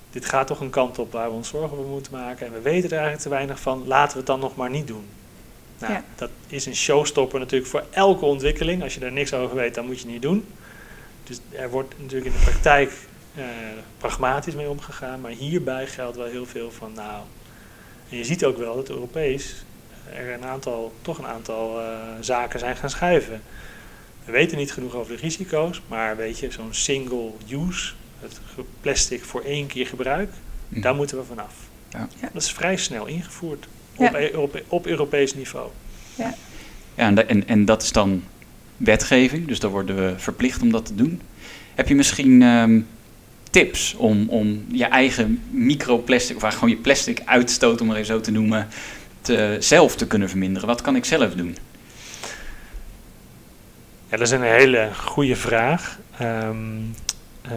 dit 0.09 0.25
gaat 0.25 0.47
toch 0.47 0.59
een 0.59 0.69
kant 0.69 0.99
op 0.99 1.11
waar 1.11 1.29
we 1.29 1.35
ons 1.35 1.47
zorgen 1.47 1.77
over 1.77 1.89
moeten 1.89 2.11
maken. 2.11 2.45
En 2.45 2.53
we 2.53 2.61
weten 2.61 2.89
er 2.89 2.91
eigenlijk 2.91 3.21
te 3.21 3.29
weinig 3.29 3.59
van, 3.59 3.87
laten 3.87 4.11
we 4.11 4.17
het 4.17 4.27
dan 4.27 4.39
nog 4.39 4.55
maar 4.55 4.69
niet 4.69 4.87
doen. 4.87 5.05
Nou, 5.89 6.03
dat 6.15 6.29
is 6.47 6.65
een 6.65 6.75
showstopper 6.75 7.39
natuurlijk 7.39 7.69
voor 7.69 7.83
elke 7.91 8.25
ontwikkeling. 8.25 8.83
Als 8.83 8.93
je 8.93 8.99
daar 8.99 9.11
niks 9.11 9.33
over 9.33 9.55
weet, 9.55 9.75
dan 9.75 9.85
moet 9.85 9.95
je 9.95 10.03
het 10.03 10.11
niet 10.11 10.21
doen. 10.21 10.45
Dus 11.23 11.39
er 11.49 11.69
wordt 11.69 11.93
natuurlijk 11.99 12.25
in 12.25 12.39
de 12.39 12.51
praktijk 12.51 12.91
uh, 13.37 13.43
pragmatisch 13.97 14.55
mee 14.55 14.69
omgegaan. 14.69 15.21
Maar 15.21 15.31
hierbij 15.31 15.87
geldt 15.87 16.17
wel 16.17 16.27
heel 16.27 16.45
veel 16.45 16.71
van 16.71 16.93
nou. 16.93 17.21
En 18.09 18.17
je 18.17 18.23
ziet 18.23 18.45
ook 18.45 18.57
wel 18.57 18.75
dat 18.75 18.89
Europees 18.89 19.65
er 20.13 20.33
een 20.33 20.45
aantal, 20.45 20.93
toch 21.01 21.17
een 21.17 21.27
aantal 21.27 21.79
uh, 21.79 21.85
zaken 22.19 22.59
zijn 22.59 22.75
gaan 22.75 22.89
schuiven. 22.89 23.41
We 24.25 24.31
weten 24.31 24.57
niet 24.57 24.73
genoeg 24.73 24.95
over 24.95 25.15
de 25.15 25.21
risico's, 25.21 25.81
maar 25.87 26.17
weet 26.17 26.39
je, 26.39 26.51
zo'n 26.51 26.73
single 26.73 27.31
use, 27.49 27.93
het 28.19 28.39
plastic 28.81 29.23
voor 29.23 29.41
één 29.41 29.67
keer 29.67 29.87
gebruik, 29.87 30.29
mm. 30.67 30.81
daar 30.81 30.95
moeten 30.95 31.17
we 31.17 31.23
vanaf. 31.23 31.53
Ja. 31.89 32.07
Ja, 32.21 32.29
dat 32.33 32.41
is 32.41 32.51
vrij 32.51 32.77
snel 32.77 33.05
ingevoerd 33.05 33.67
op, 33.95 34.17
ja. 34.19 34.37
op, 34.37 34.63
op 34.67 34.85
Europees 34.87 35.35
niveau. 35.35 35.69
Ja, 36.15 36.33
ja 36.95 37.07
en, 37.07 37.29
en, 37.29 37.47
en 37.47 37.65
dat 37.65 37.83
is 37.83 37.91
dan 37.91 38.23
wetgeving, 38.77 39.47
dus 39.47 39.59
daar 39.59 39.71
worden 39.71 39.95
we 39.95 40.13
verplicht 40.17 40.61
om 40.61 40.71
dat 40.71 40.85
te 40.85 40.95
doen. 40.95 41.21
Heb 41.75 41.87
je 41.87 41.95
misschien 41.95 42.41
um, 42.41 42.87
tips 43.49 43.93
om, 43.93 44.29
om 44.29 44.65
je 44.71 44.85
eigen 44.85 45.41
microplastic, 45.49 46.35
of 46.35 46.53
gewoon 46.53 46.69
je 46.69 46.75
plastic 46.75 47.21
uitstoot, 47.25 47.81
om 47.81 47.87
het 47.87 47.97
even 47.97 48.13
zo 48.13 48.21
te 48.21 48.31
noemen, 48.31 48.67
te, 49.21 49.57
zelf 49.59 49.95
te 49.95 50.07
kunnen 50.07 50.29
verminderen? 50.29 50.67
Wat 50.67 50.81
kan 50.81 50.95
ik 50.95 51.05
zelf 51.05 51.33
doen? 51.33 51.57
Ja, 54.09 54.17
dat 54.17 54.27
is 54.27 54.31
een 54.31 54.41
hele 54.41 54.89
goede 54.95 55.35
vraag. 55.35 55.99
Um, 56.21 56.95
uh, 57.45 57.51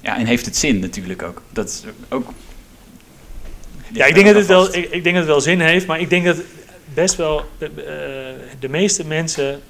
ja, 0.00 0.18
en 0.18 0.26
heeft 0.26 0.46
het 0.46 0.56
zin 0.56 0.78
natuurlijk 0.78 1.22
ook? 1.22 1.42
Dat 1.50 1.68
is 1.68 1.82
ook. 2.08 2.32
Ja, 3.92 4.06
ik 4.06 4.14
denk, 4.14 4.26
dat 4.26 4.34
het 4.34 4.46
wel, 4.46 4.74
ik, 4.74 4.90
ik, 4.90 5.02
denk 5.02 5.04
dat 5.04 5.14
het 5.14 5.26
wel 5.26 5.40
zin 5.40 5.60
heeft, 5.60 5.86
maar 5.86 6.00
ik 6.00 6.10
denk 6.10 6.24
dat 6.24 6.36
best 6.94 7.14
wel 7.14 7.44
uh, 7.58 7.68
de 8.58 8.68
meeste 8.68 9.06
mensen 9.06 9.62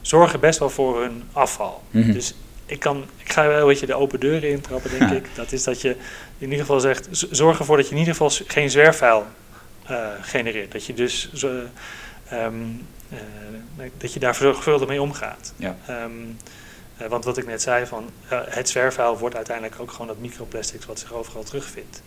zorgen 0.00 0.40
best 0.40 0.58
wel 0.58 0.70
voor 0.70 1.02
hun 1.02 1.22
afval. 1.32 1.82
Mm 1.90 2.02
-hmm. 2.02 2.12
Dus 2.12 2.34
ik, 2.66 2.78
kan, 2.78 3.04
ik 3.16 3.32
ga 3.32 3.46
wel 3.46 3.60
een 3.60 3.66
beetje 3.66 3.86
de 3.86 3.94
open 3.94 4.20
deuren 4.20 4.50
intrappen, 4.50 4.90
denk 4.90 5.10
ja. 5.10 5.16
ik. 5.16 5.26
Dat 5.34 5.52
is 5.52 5.64
dat 5.64 5.80
je 5.80 5.88
in 6.38 6.50
ieder 6.50 6.58
geval 6.58 6.80
zegt, 6.80 7.08
zorg 7.10 7.58
ervoor 7.58 7.76
dat 7.76 7.86
je 7.86 7.92
in 7.92 7.98
ieder 7.98 8.14
geval 8.14 8.30
geen 8.46 8.70
zwerfvuil 8.70 9.26
uh, 9.90 10.08
genereert. 10.20 10.72
Dat 10.72 10.86
je 10.86 10.94
dus 10.94 11.32
zo, 11.32 11.48
um, 12.32 12.86
uh, 13.12 13.18
dat 13.98 14.12
je 14.12 14.20
daar 14.20 14.34
zorgvuldig 14.34 14.88
mee 14.88 15.02
omgaat. 15.02 15.52
Ja. 15.56 15.76
Um, 15.90 16.36
uh, 17.02 17.06
want 17.06 17.24
wat 17.24 17.38
ik 17.38 17.46
net 17.46 17.62
zei, 17.62 17.86
van, 17.86 18.10
het 18.28 18.68
zwerfvuil 18.68 19.18
wordt 19.18 19.36
uiteindelijk 19.36 19.80
ook 19.80 19.90
gewoon 19.90 20.06
dat 20.06 20.18
microplastics 20.18 20.86
wat 20.86 20.98
zich 20.98 21.12
overal 21.12 21.42
terugvindt. 21.42 22.02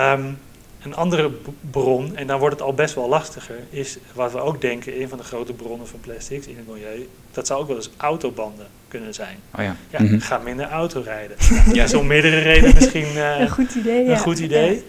Um, 0.00 0.38
een 0.82 0.94
andere 0.94 1.30
bron, 1.70 2.16
en 2.16 2.26
dan 2.26 2.38
wordt 2.38 2.54
het 2.54 2.64
al 2.64 2.74
best 2.74 2.94
wel 2.94 3.08
lastiger, 3.08 3.56
is 3.70 3.98
wat 4.12 4.32
we 4.32 4.40
ook 4.40 4.60
denken, 4.60 5.00
een 5.00 5.08
van 5.08 5.18
de 5.18 5.24
grote 5.24 5.52
bronnen 5.52 5.86
van 5.86 6.00
plastics 6.00 6.46
in 6.46 6.56
het 6.56 6.66
milieu, 6.66 7.08
dat 7.32 7.46
zou 7.46 7.60
ook 7.60 7.66
wel 7.66 7.76
eens 7.76 7.90
autobanden 7.96 8.66
kunnen 8.88 9.14
zijn. 9.14 9.36
Oh 9.54 9.64
ja. 9.64 9.76
ja 9.90 10.00
mm 10.00 10.06
-hmm. 10.06 10.20
Ga 10.20 10.38
minder 10.38 10.68
auto 10.68 11.00
rijden. 11.00 11.36
Ja, 11.72 11.86
zo'n 11.86 12.06
meerdere 12.06 12.38
redenen 12.38 12.74
misschien 12.74 13.12
uh, 13.14 13.38
een 13.40 13.50
goed 13.50 13.74
idee. 13.74 14.04
Een 14.04 14.10
ja. 14.10 14.16
goed 14.16 14.38
idee. 14.38 14.84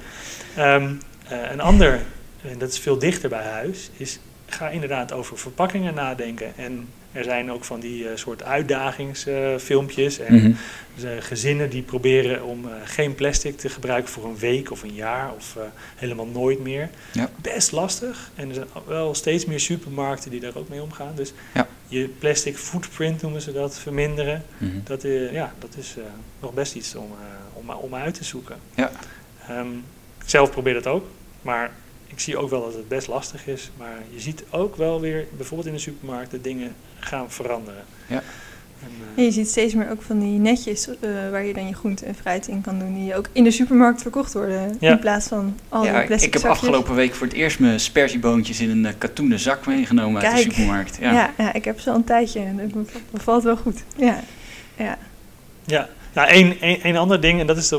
Ja. 0.56 0.76
Um, 0.76 1.00
uh, 1.32 1.52
een 1.52 1.62
ander, 1.62 2.02
en 2.42 2.58
dat 2.58 2.70
is 2.70 2.80
veel 2.80 3.00
dichter 3.00 3.30
bij 3.30 3.44
huis, 3.44 3.90
is 3.98 4.20
ga 4.46 4.70
inderdaad 4.70 5.12
over 5.12 5.38
verpakkingen 5.38 5.94
nadenken. 5.94 6.54
En 6.56 6.88
er 7.12 7.24
zijn 7.24 7.52
ook 7.52 7.64
van 7.64 7.80
die 7.80 8.04
uh, 8.04 8.10
soort 8.16 8.44
uitdagingsfilmpjes. 8.44 10.20
en 10.20 10.34
mm 10.34 10.40
-hmm. 10.40 11.22
gezinnen 11.22 11.70
die 11.70 11.82
proberen 11.82 12.44
om 12.44 12.66
geen 12.84 13.16
plastic 13.16 13.58
te 13.58 13.70
gebruiken 13.70 14.12
voor 14.12 14.26
een 14.26 14.38
week 14.38 14.72
of 14.72 14.84
een 14.84 14.94
jaar 14.94 15.34
of 15.34 15.58
helemaal 15.96 16.26
nooit 16.26 16.60
meer. 16.60 16.90
Ja. 17.12 17.30
Best 17.36 17.72
lastig. 17.72 18.32
En 18.36 18.50
er 18.50 18.56
zijn 18.56 18.68
wel 18.88 19.16
steeds 19.16 19.46
meer 19.46 19.60
supermarkten 19.60 20.32
die 20.32 20.40
daar 20.40 20.56
ook 20.56 20.70
mee 20.70 20.82
omgaan. 20.82 21.16
Dus 21.16 21.34
ja. 21.54 21.68
je 21.88 22.08
plastic 22.20 22.58
footprint 22.58 23.22
noemen 23.22 23.42
ze 23.42 23.54
dat, 23.54 23.80
verminderen. 23.80 24.44
Mm 24.58 24.70
-hmm. 24.70 24.82
dat, 24.84 25.02
ja, 25.32 25.54
dat 25.60 25.76
is 25.78 25.96
nog 26.40 26.54
best 26.54 26.76
iets 26.76 26.96
om, 26.96 27.12
om, 27.54 27.70
om 27.70 27.96
uit 27.96 28.14
te 28.14 28.24
zoeken. 28.24 28.56
Ja. 28.76 28.92
Um, 29.50 29.84
zelf 30.26 30.52
probeer 30.52 30.74
dat 30.74 30.88
ook. 30.88 31.06
Maar 31.42 31.72
ik 32.08 32.20
zie 32.20 32.38
ook 32.38 32.50
wel 32.50 32.62
dat 32.64 32.74
het 32.74 32.88
best 32.88 33.08
lastig 33.08 33.48
is. 33.48 33.72
Maar 33.78 33.96
je 34.14 34.20
ziet 34.20 34.44
ook 34.50 34.76
wel 34.76 35.02
weer, 35.02 35.26
bijvoorbeeld 35.38 35.68
in 35.70 35.74
de 35.76 35.80
supermarkt, 35.80 36.32
dat 36.32 36.44
dingen 36.44 36.76
gaan 37.00 37.32
veranderen. 37.32 37.84
Ja. 38.08 38.24
En, 38.82 38.88
eh, 39.02 39.18
En 39.18 39.24
je 39.24 39.32
ziet 39.32 39.48
steeds 39.50 39.74
meer 39.74 39.90
ook 39.92 40.02
van 40.02 40.20
die 40.20 40.40
netjes 40.40 40.88
eh, 40.88 40.96
waar 41.32 41.46
je 41.46 41.54
dan 41.54 41.68
je 41.68 41.74
groente 41.74 42.06
en 42.06 42.16
fruit 42.16 42.48
in 42.48 42.62
kan 42.62 42.80
doen. 42.80 42.94
Die 42.94 43.16
ook 43.16 43.28
in 43.32 43.44
de 43.44 43.52
supermarkt 43.52 44.02
verkocht 44.02 44.34
worden. 44.34 44.78
Ja. 44.80 44.92
In 44.92 45.00
plaats 45.00 45.28
van 45.28 45.56
al 45.70 45.86
ja, 45.86 45.92
die 45.92 46.02
ik 46.02 46.08
plastic 46.08 46.34
heb 46.34 46.42
zakjes. 46.42 46.62
afgelopen 46.62 46.96
week 46.96 47.16
voor 47.16 47.28
het 47.28 47.36
eerst 47.36 47.60
mijn 47.60 47.80
sperzieboontjes 47.80 48.60
in 48.60 48.70
een 48.70 48.86
eh, 48.86 48.94
katoenen 48.98 49.40
zak 49.40 49.66
meegenomen 49.66 50.22
uit 50.22 50.36
de 50.36 50.52
supermarkt. 50.52 50.98
Ja. 51.02 51.12
Ja. 51.12 51.34
Ja, 51.38 51.54
ik 51.54 51.66
heb 51.66 51.80
ze 51.80 51.90
al 51.90 51.96
een 51.96 52.04
tijdje 52.04 52.40
en 52.40 52.58
het 52.58 52.72
bev- 52.74 52.96
bevalt 53.12 53.44
wel 53.44 53.58
goed. 53.58 53.84
Ja, 53.96 54.20
ja. 54.78 54.98
Ja, 55.66 55.90
ja 56.18 56.28
één, 56.30 56.62
één, 56.62 56.82
één 56.82 56.96
ander 56.96 57.20
ding, 57.22 57.40
en 57.40 57.48
dat 57.48 57.58
is 57.58 57.74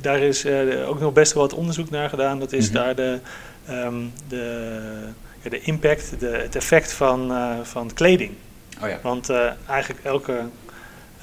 daar 0.00 0.18
is 0.18 0.44
eh, 0.44 0.88
ook 0.88 1.00
nog 1.00 1.12
best 1.12 1.32
wel 1.32 1.42
wat 1.42 1.54
onderzoek 1.54 1.90
naar 1.90 2.08
gedaan. 2.08 2.38
Dat 2.38 2.52
is 2.52 2.64
Mhm. 2.70 2.74
daar 2.74 2.94
de, 2.94 3.18
ehm, 3.66 3.94
de, 4.28 4.78
ja, 5.42 5.50
de 5.50 5.60
impact, 5.60 6.20
de, 6.20 6.26
het 6.26 6.56
effect 6.56 6.92
van, 6.92 7.32
eh, 7.32 7.50
van 7.62 7.90
kleding. 7.94 8.32
Oh 8.82 8.88
ja. 8.88 8.98
Want 9.02 9.28
eh, 9.30 9.50
eigenlijk 9.68 10.04
elke, 10.04 10.40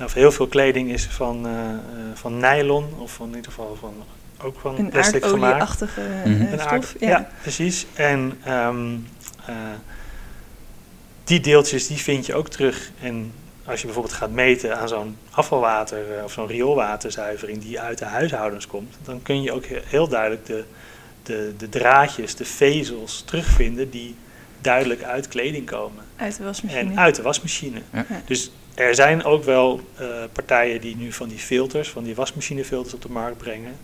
of 0.04 0.14
heel 0.14 0.32
veel 0.32 0.48
kleding 0.48 0.92
is 0.92 1.06
van, 1.06 1.46
eh, 1.48 1.52
eh, 1.52 1.78
van 2.14 2.38
nylon, 2.38 2.86
of 3.00 3.12
van, 3.14 3.30
in 3.30 3.36
ieder 3.36 3.52
geval 3.52 3.78
van, 3.80 3.94
ook 4.44 4.60
van 4.60 4.78
Een 4.78 4.90
plastic 4.90 5.26
gemaakt. 5.26 5.44
aardolieachtige 5.44 6.02
eh, 6.02 6.32
Mhm. 6.32 6.42
Een 6.42 6.60
stof. 6.60 6.72
aard- 6.72 6.96
ja. 7.00 7.08
ja. 7.10 7.30
precies. 7.42 7.86
En 7.94 8.38
ehm, 8.44 8.96
eh, 9.46 9.56
die 11.24 11.40
deeltjes 11.40 11.88
die 11.88 11.98
vind 11.98 12.26
je 12.26 12.34
ook 12.36 12.50
terug. 12.50 12.92
En 13.02 13.32
als 13.66 13.80
je 13.80 13.86
bijvoorbeeld 13.86 14.16
gaat 14.16 14.32
meten 14.32 14.78
aan 14.80 14.88
zo'n 14.88 15.18
afvalwater 15.32 16.18
eh, 16.18 16.24
of 16.24 16.32
zo'n 16.32 16.48
rioolwaterzuivering 16.48 17.62
die 17.62 17.80
uit 17.80 17.98
de 17.98 18.06
huishoudens 18.06 18.68
komt, 18.68 18.96
dan 19.04 19.22
kun 19.22 19.42
je 19.42 19.52
ook 19.52 19.66
he- 19.66 19.82
heel 19.86 20.08
duidelijk 20.08 20.46
de, 20.46 20.64
de, 21.24 21.54
de 21.58 21.70
draadjes, 21.70 22.36
de 22.36 22.46
vezels 22.46 23.22
terugvinden 23.26 23.90
die 23.90 24.16
duidelijk 24.62 25.04
uit 25.04 25.28
kleding 25.28 25.66
komen. 25.66 26.04
Uit 26.16 26.38
de 26.38 26.44
wasmachine. 26.44 26.80
En 26.80 27.00
uit 27.00 27.16
de 27.16 27.22
wasmachine. 27.22 27.82
Ja. 27.94 28.06
Ja. 28.10 28.22
Dus 28.26 28.52
er 28.74 28.96
zijn 28.96 29.24
ook 29.24 29.44
wel 29.44 29.82
eh, 29.96 30.08
partijen 30.32 30.82
die 30.82 30.96
nu 30.96 31.12
van 31.12 31.28
die 31.30 31.38
filters, 31.40 31.90
van 31.90 32.04
die 32.04 32.16
wasmachinefilters 32.16 32.94
op 32.94 33.02
de 33.02 33.10
markt 33.10 33.38
brengen. 33.38 33.76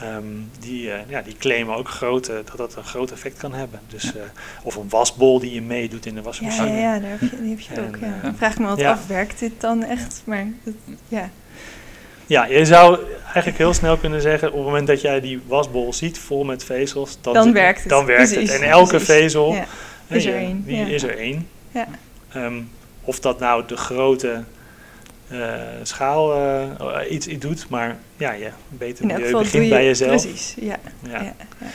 Ehm, 0.00 0.24
die, 0.60 0.90
eh, 0.92 0.98
ja, 1.08 1.22
die 1.22 1.36
claimen 1.38 1.76
ook 1.76 1.88
grote, 1.88 2.42
dat 2.44 2.56
dat 2.56 2.76
een 2.76 2.84
groot 2.84 3.10
effect 3.10 3.38
kan 3.38 3.52
hebben. 3.54 3.80
Dus, 3.88 4.04
eh, 4.04 4.22
of 4.62 4.76
een 4.76 4.88
wasbol 4.88 5.40
die 5.40 5.52
je 5.54 5.62
meedoet 5.62 6.06
in 6.06 6.14
de 6.14 6.22
wasmachine. 6.22 6.68
ja, 6.68 6.78
ja, 6.94 6.98
daar 6.98 7.10
heb 7.10 7.20
je, 7.20 7.40
die 7.40 7.50
heb 7.50 7.60
je 7.60 7.74
En, 7.74 7.88
ook. 7.88 7.96
Ja. 8.00 8.06
eh, 8.06 8.22
Dan 8.22 8.36
vraag 8.36 8.52
ik 8.52 8.58
me 8.58 8.66
altijd 8.66 8.86
af, 8.88 9.06
werkt 9.06 9.38
dit 9.38 9.52
dan 9.60 9.82
echt? 9.84 10.22
Maar 10.24 10.46
dat, 10.64 10.74
ja, 11.08 11.30
Ja, 12.26 12.44
je 12.46 12.64
zou 12.64 12.98
eigenlijk 13.24 13.58
heel 13.58 13.74
snel 13.74 13.96
kunnen 13.96 14.20
zeggen, 14.20 14.48
op 14.48 14.54
het 14.54 14.64
moment 14.64 14.86
dat 14.86 15.00
jij 15.00 15.20
die 15.20 15.40
wasbol 15.46 15.92
ziet 15.92 16.18
vol 16.18 16.44
met 16.44 16.64
vezels, 16.64 17.18
dan, 17.20 17.34
Dan 17.34 17.52
werkt 17.52 17.80
het. 17.80 17.88
Dan 17.88 18.04
werkt 18.04 18.32
Precies, 18.32 18.52
het. 18.52 18.60
En 18.60 18.68
elke 18.68 18.88
precies. 18.88 19.08
vezel, 19.08 19.56
Is 20.06 20.24
er 20.24 20.34
één, 20.34 20.64
die 20.66 20.94
is 20.94 21.02
er 21.02 21.18
één. 21.18 21.48
Ja. 21.70 21.86
Of 23.02 23.20
dat 23.20 23.38
nou 23.38 23.62
de 23.66 23.76
grote 23.76 24.44
schaal 25.82 26.34
eh, 26.34 27.12
iets, 27.12 27.26
iets 27.26 27.44
doet, 27.46 27.66
maar 27.68 27.96
ja, 28.16 28.32
je 28.32 28.50
beter 28.68 29.06
milieu 29.06 29.32
begint 29.32 29.64
je... 29.64 29.70
bij 29.70 29.84
jezelf. 29.84 30.22
Precies, 30.22 30.54
ja. 30.60 30.76
Ja. 31.02 31.10
ja. 31.22 31.34
ja. 31.60 31.66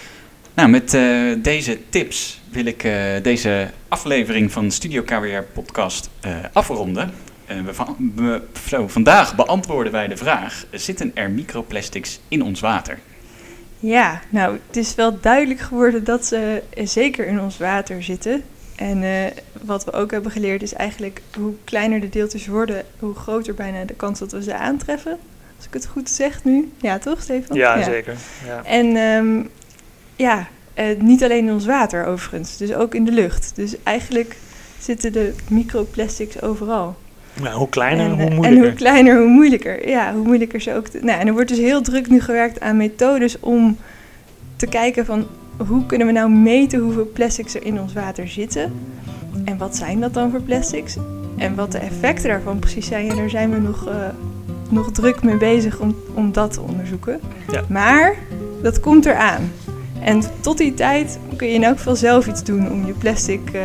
Nou, 0.54 0.70
met 0.70 0.94
eh, 0.94 1.32
deze 1.38 1.80
tips 1.90 2.42
wil 2.50 2.66
ik 2.66 2.84
eh, 2.84 2.94
deze 3.22 3.70
aflevering 3.88 4.52
van 4.52 4.72
Studio 4.72 5.02
KWR 5.04 5.42
podcast 5.54 6.10
eh, 6.22 6.32
afronden. 6.54 7.12
Eh, 7.46 7.62
we 7.62 7.74
van- 7.74 8.12
we- 8.16 8.42
zo, 8.68 8.88
vandaag 8.88 9.36
beantwoorden 9.36 9.92
wij 9.92 10.08
de 10.08 10.18
vraag, 10.18 10.66
zitten 10.72 11.12
er 11.14 11.30
microplastics 11.30 12.20
in 12.28 12.44
ons 12.44 12.60
water? 12.60 13.00
Ja, 13.80 14.22
nou, 14.30 14.60
het 14.68 14.78
is 14.78 14.96
wel 14.96 15.20
duidelijk 15.22 15.60
geworden 15.60 16.04
dat 16.04 16.26
ze 16.26 16.62
eh, 16.70 16.88
zeker 16.88 17.28
in 17.28 17.40
ons 17.42 17.58
water 17.58 18.04
zitten. 18.04 18.44
En 18.76 19.04
eh, 19.04 19.32
wat 19.62 19.86
we 19.86 19.92
ook 19.92 20.12
hebben 20.12 20.32
geleerd 20.32 20.62
is 20.62 20.74
eigenlijk 20.74 21.22
hoe 21.38 21.54
kleiner 21.64 22.00
de 22.00 22.10
deeltjes 22.10 22.48
worden, 22.48 22.84
hoe 23.00 23.16
groter 23.16 23.54
bijna 23.54 23.84
de 23.84 23.94
kans 23.94 24.20
dat 24.20 24.32
we 24.32 24.44
ze 24.44 24.56
aantreffen. 24.56 25.18
Als 25.58 25.66
ik 25.66 25.74
het 25.74 25.86
goed 25.86 26.10
zeg 26.10 26.44
nu. 26.44 26.72
Ja, 26.82 26.98
toch, 26.98 27.22
Stefan? 27.22 27.58
Ja, 27.58 27.84
zeker. 27.84 28.16
Ja. 28.46 28.64
En 28.64 28.96
ehm, 28.96 29.44
ja, 30.16 30.48
eh, 30.74 30.86
niet 31.00 31.24
alleen 31.24 31.46
in 31.46 31.54
ons 31.54 31.66
water 31.66 32.06
overigens, 32.06 32.58
dus 32.58 32.74
ook 32.74 32.96
in 32.96 33.06
de 33.06 33.12
lucht. 33.12 33.52
Dus 33.56 33.76
eigenlijk 33.84 34.38
zitten 34.80 35.14
de 35.14 35.34
microplastics 35.50 36.42
overal. 36.42 36.96
Nou, 37.42 37.58
hoe 37.58 37.70
kleiner, 37.70 38.06
en, 38.06 38.12
hoe 38.12 38.20
eh, 38.20 38.28
En 38.28 38.36
moeilijker. 38.36 38.68
hoe 38.68 38.74
kleiner, 38.74 39.18
hoe 39.18 39.30
moeilijker. 39.30 39.90
Ja, 39.90 40.14
hoe 40.14 40.26
moeilijker 40.26 40.62
ze 40.62 40.74
ook. 40.74 40.88
Te, 40.88 41.00
nou, 41.02 41.20
en 41.20 41.28
er 41.28 41.34
wordt 41.34 41.50
dus 41.50 41.58
heel 41.58 41.82
druk 41.82 42.10
nu 42.10 42.22
gewerkt 42.22 42.60
aan 42.60 42.78
methodes 42.78 43.40
om 43.40 43.78
te 44.56 44.68
kijken 44.68 45.06
van 45.06 45.28
hoe 45.58 45.86
kunnen 45.86 46.08
we 46.08 46.14
nou 46.14 46.32
meten 46.32 46.80
hoeveel 46.80 47.10
plastics 47.14 47.56
er 47.56 47.64
in 47.64 47.80
ons 47.80 47.94
water 47.94 48.28
zitten. 48.28 48.74
En 49.46 49.58
wat 49.58 49.76
zijn 49.76 50.00
dat 50.00 50.14
dan 50.14 50.32
voor 50.32 50.42
plastics? 50.42 50.98
En 51.38 51.56
wat 51.56 51.72
de 51.72 51.78
effecten 51.78 52.30
daarvan 52.30 52.60
precies 52.60 52.88
zijn. 52.88 53.10
En 53.10 53.16
daar 53.16 53.30
zijn 53.30 53.52
we 53.52 53.60
nog, 53.60 53.88
eh, 53.88 53.96
nog 54.70 54.92
druk 54.92 55.24
mee 55.24 55.38
bezig 55.38 55.80
om, 55.80 55.96
om 56.14 56.32
dat 56.32 56.54
te 56.54 56.62
onderzoeken. 56.62 57.20
Ja. 57.52 57.64
Maar 57.70 58.16
dat 58.62 58.80
komt 58.80 59.06
eraan. 59.06 59.52
En 60.02 60.22
tot 60.40 60.58
die 60.58 60.74
tijd 60.74 61.20
kun 61.36 61.48
je 61.48 61.54
in 61.54 61.64
elk 61.64 61.78
geval 61.78 61.96
zelf 61.96 62.28
iets 62.28 62.44
doen 62.44 62.72
om 62.72 62.86
je 62.86 62.94
plastic 62.94 63.50
eh, 63.54 63.62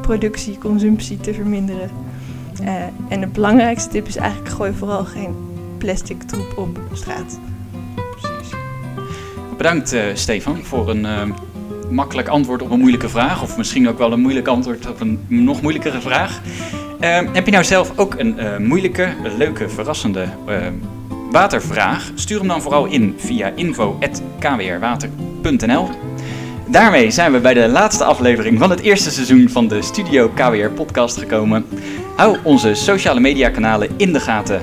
productie, 0.00 0.58
consumptie 0.58 1.16
te 1.16 1.34
verminderen. 1.34 1.90
Eh, 2.62 2.74
en 3.08 3.20
de 3.20 3.26
belangrijkste 3.26 3.88
tip 3.88 4.06
is 4.06 4.16
eigenlijk 4.16 4.50
gooi 4.50 4.72
vooral 4.72 5.04
geen 5.04 5.34
plastic 5.78 6.22
troep 6.22 6.58
op 6.58 6.78
straat. 6.92 7.38
Bedankt 9.56 9.92
eh, 9.92 10.02
Stefan 10.14 10.58
voor 10.62 10.90
een 10.90 11.06
eh, 11.06 11.22
makkelijk 11.90 12.28
antwoord 12.28 12.62
op 12.62 12.70
een 12.70 12.78
moeilijke 12.78 13.08
vraag. 13.08 13.42
Of 13.42 13.56
misschien 13.56 13.88
ook 13.88 13.98
wel 13.98 14.12
een 14.12 14.20
moeilijk 14.20 14.46
antwoord 14.46 14.88
op 14.88 15.00
een 15.00 15.24
nog 15.28 15.62
moeilijkere 15.62 16.00
vraag. 16.00 16.40
Eh, 17.00 17.20
heb 17.32 17.46
je 17.46 17.52
nou 17.52 17.64
zelf 17.64 17.98
ook 17.98 18.14
een 18.18 18.38
eh, 18.38 18.56
moeilijke, 18.56 19.08
leuke, 19.38 19.68
verrassende 19.68 20.28
watervraag? 21.30 22.10
Stuur 22.14 22.38
hem 22.38 22.48
dan 22.48 22.62
vooral 22.62 22.86
in 22.86 23.14
via 23.16 23.52
info.kwrwater.nl 23.54 25.88
Daarmee 26.66 27.10
zijn 27.10 27.32
we 27.32 27.40
bij 27.40 27.54
de 27.54 27.68
laatste 27.68 28.04
aflevering 28.04 28.58
van 28.58 28.70
het 28.70 28.80
eerste 28.80 29.10
seizoen 29.10 29.48
van 29.48 29.68
de 29.68 29.82
Studio 29.82 30.28
KWR 30.28 30.70
podcast 30.74 31.16
gekomen. 31.16 31.64
Hou 32.16 32.36
onze 32.42 32.74
sociale 32.74 33.20
media 33.20 33.50
kanalen 33.50 33.90
in 33.96 34.12
de 34.12 34.20
gaten 34.20 34.60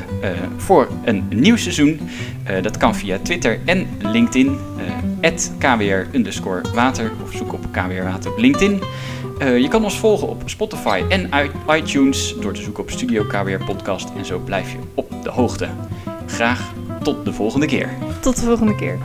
voor 0.57 0.87
een 1.05 1.23
nieuw 1.29 1.55
seizoen. 1.55 1.99
Dat 2.61 2.77
kan 2.77 2.95
via 2.95 3.17
Twitter 3.23 3.59
en 3.65 3.87
LinkedIn. 3.99 4.70
KWR 5.57 6.73
water 6.73 7.11
of 7.23 7.31
zoek 7.33 7.53
op 7.53 7.65
KWR 7.71 8.03
water 8.03 8.31
op 8.31 8.37
LinkedIn. 8.37 8.81
Eh, 9.39 9.57
je 9.57 9.67
kan 9.67 9.83
ons 9.83 9.99
volgen 9.99 10.27
op 10.27 10.41
Spotify 10.45 11.03
en 11.09 11.29
iTunes 11.69 12.35
door 12.39 12.53
te 12.53 12.61
zoeken 12.61 12.83
op 12.83 12.89
Studio 12.89 13.23
KWR 13.23 13.63
podcast. 13.65 14.09
En 14.17 14.25
zo 14.25 14.39
blijf 14.39 14.71
je 14.71 14.77
op 14.93 15.23
de 15.23 15.29
hoogte. 15.29 15.69
Graag 16.25 16.73
tot 17.03 17.25
de 17.25 17.33
volgende 17.33 17.65
keer. 17.65 17.89
Tot 18.19 18.35
de 18.35 18.45
volgende 18.45 18.75
keer. 18.75 18.97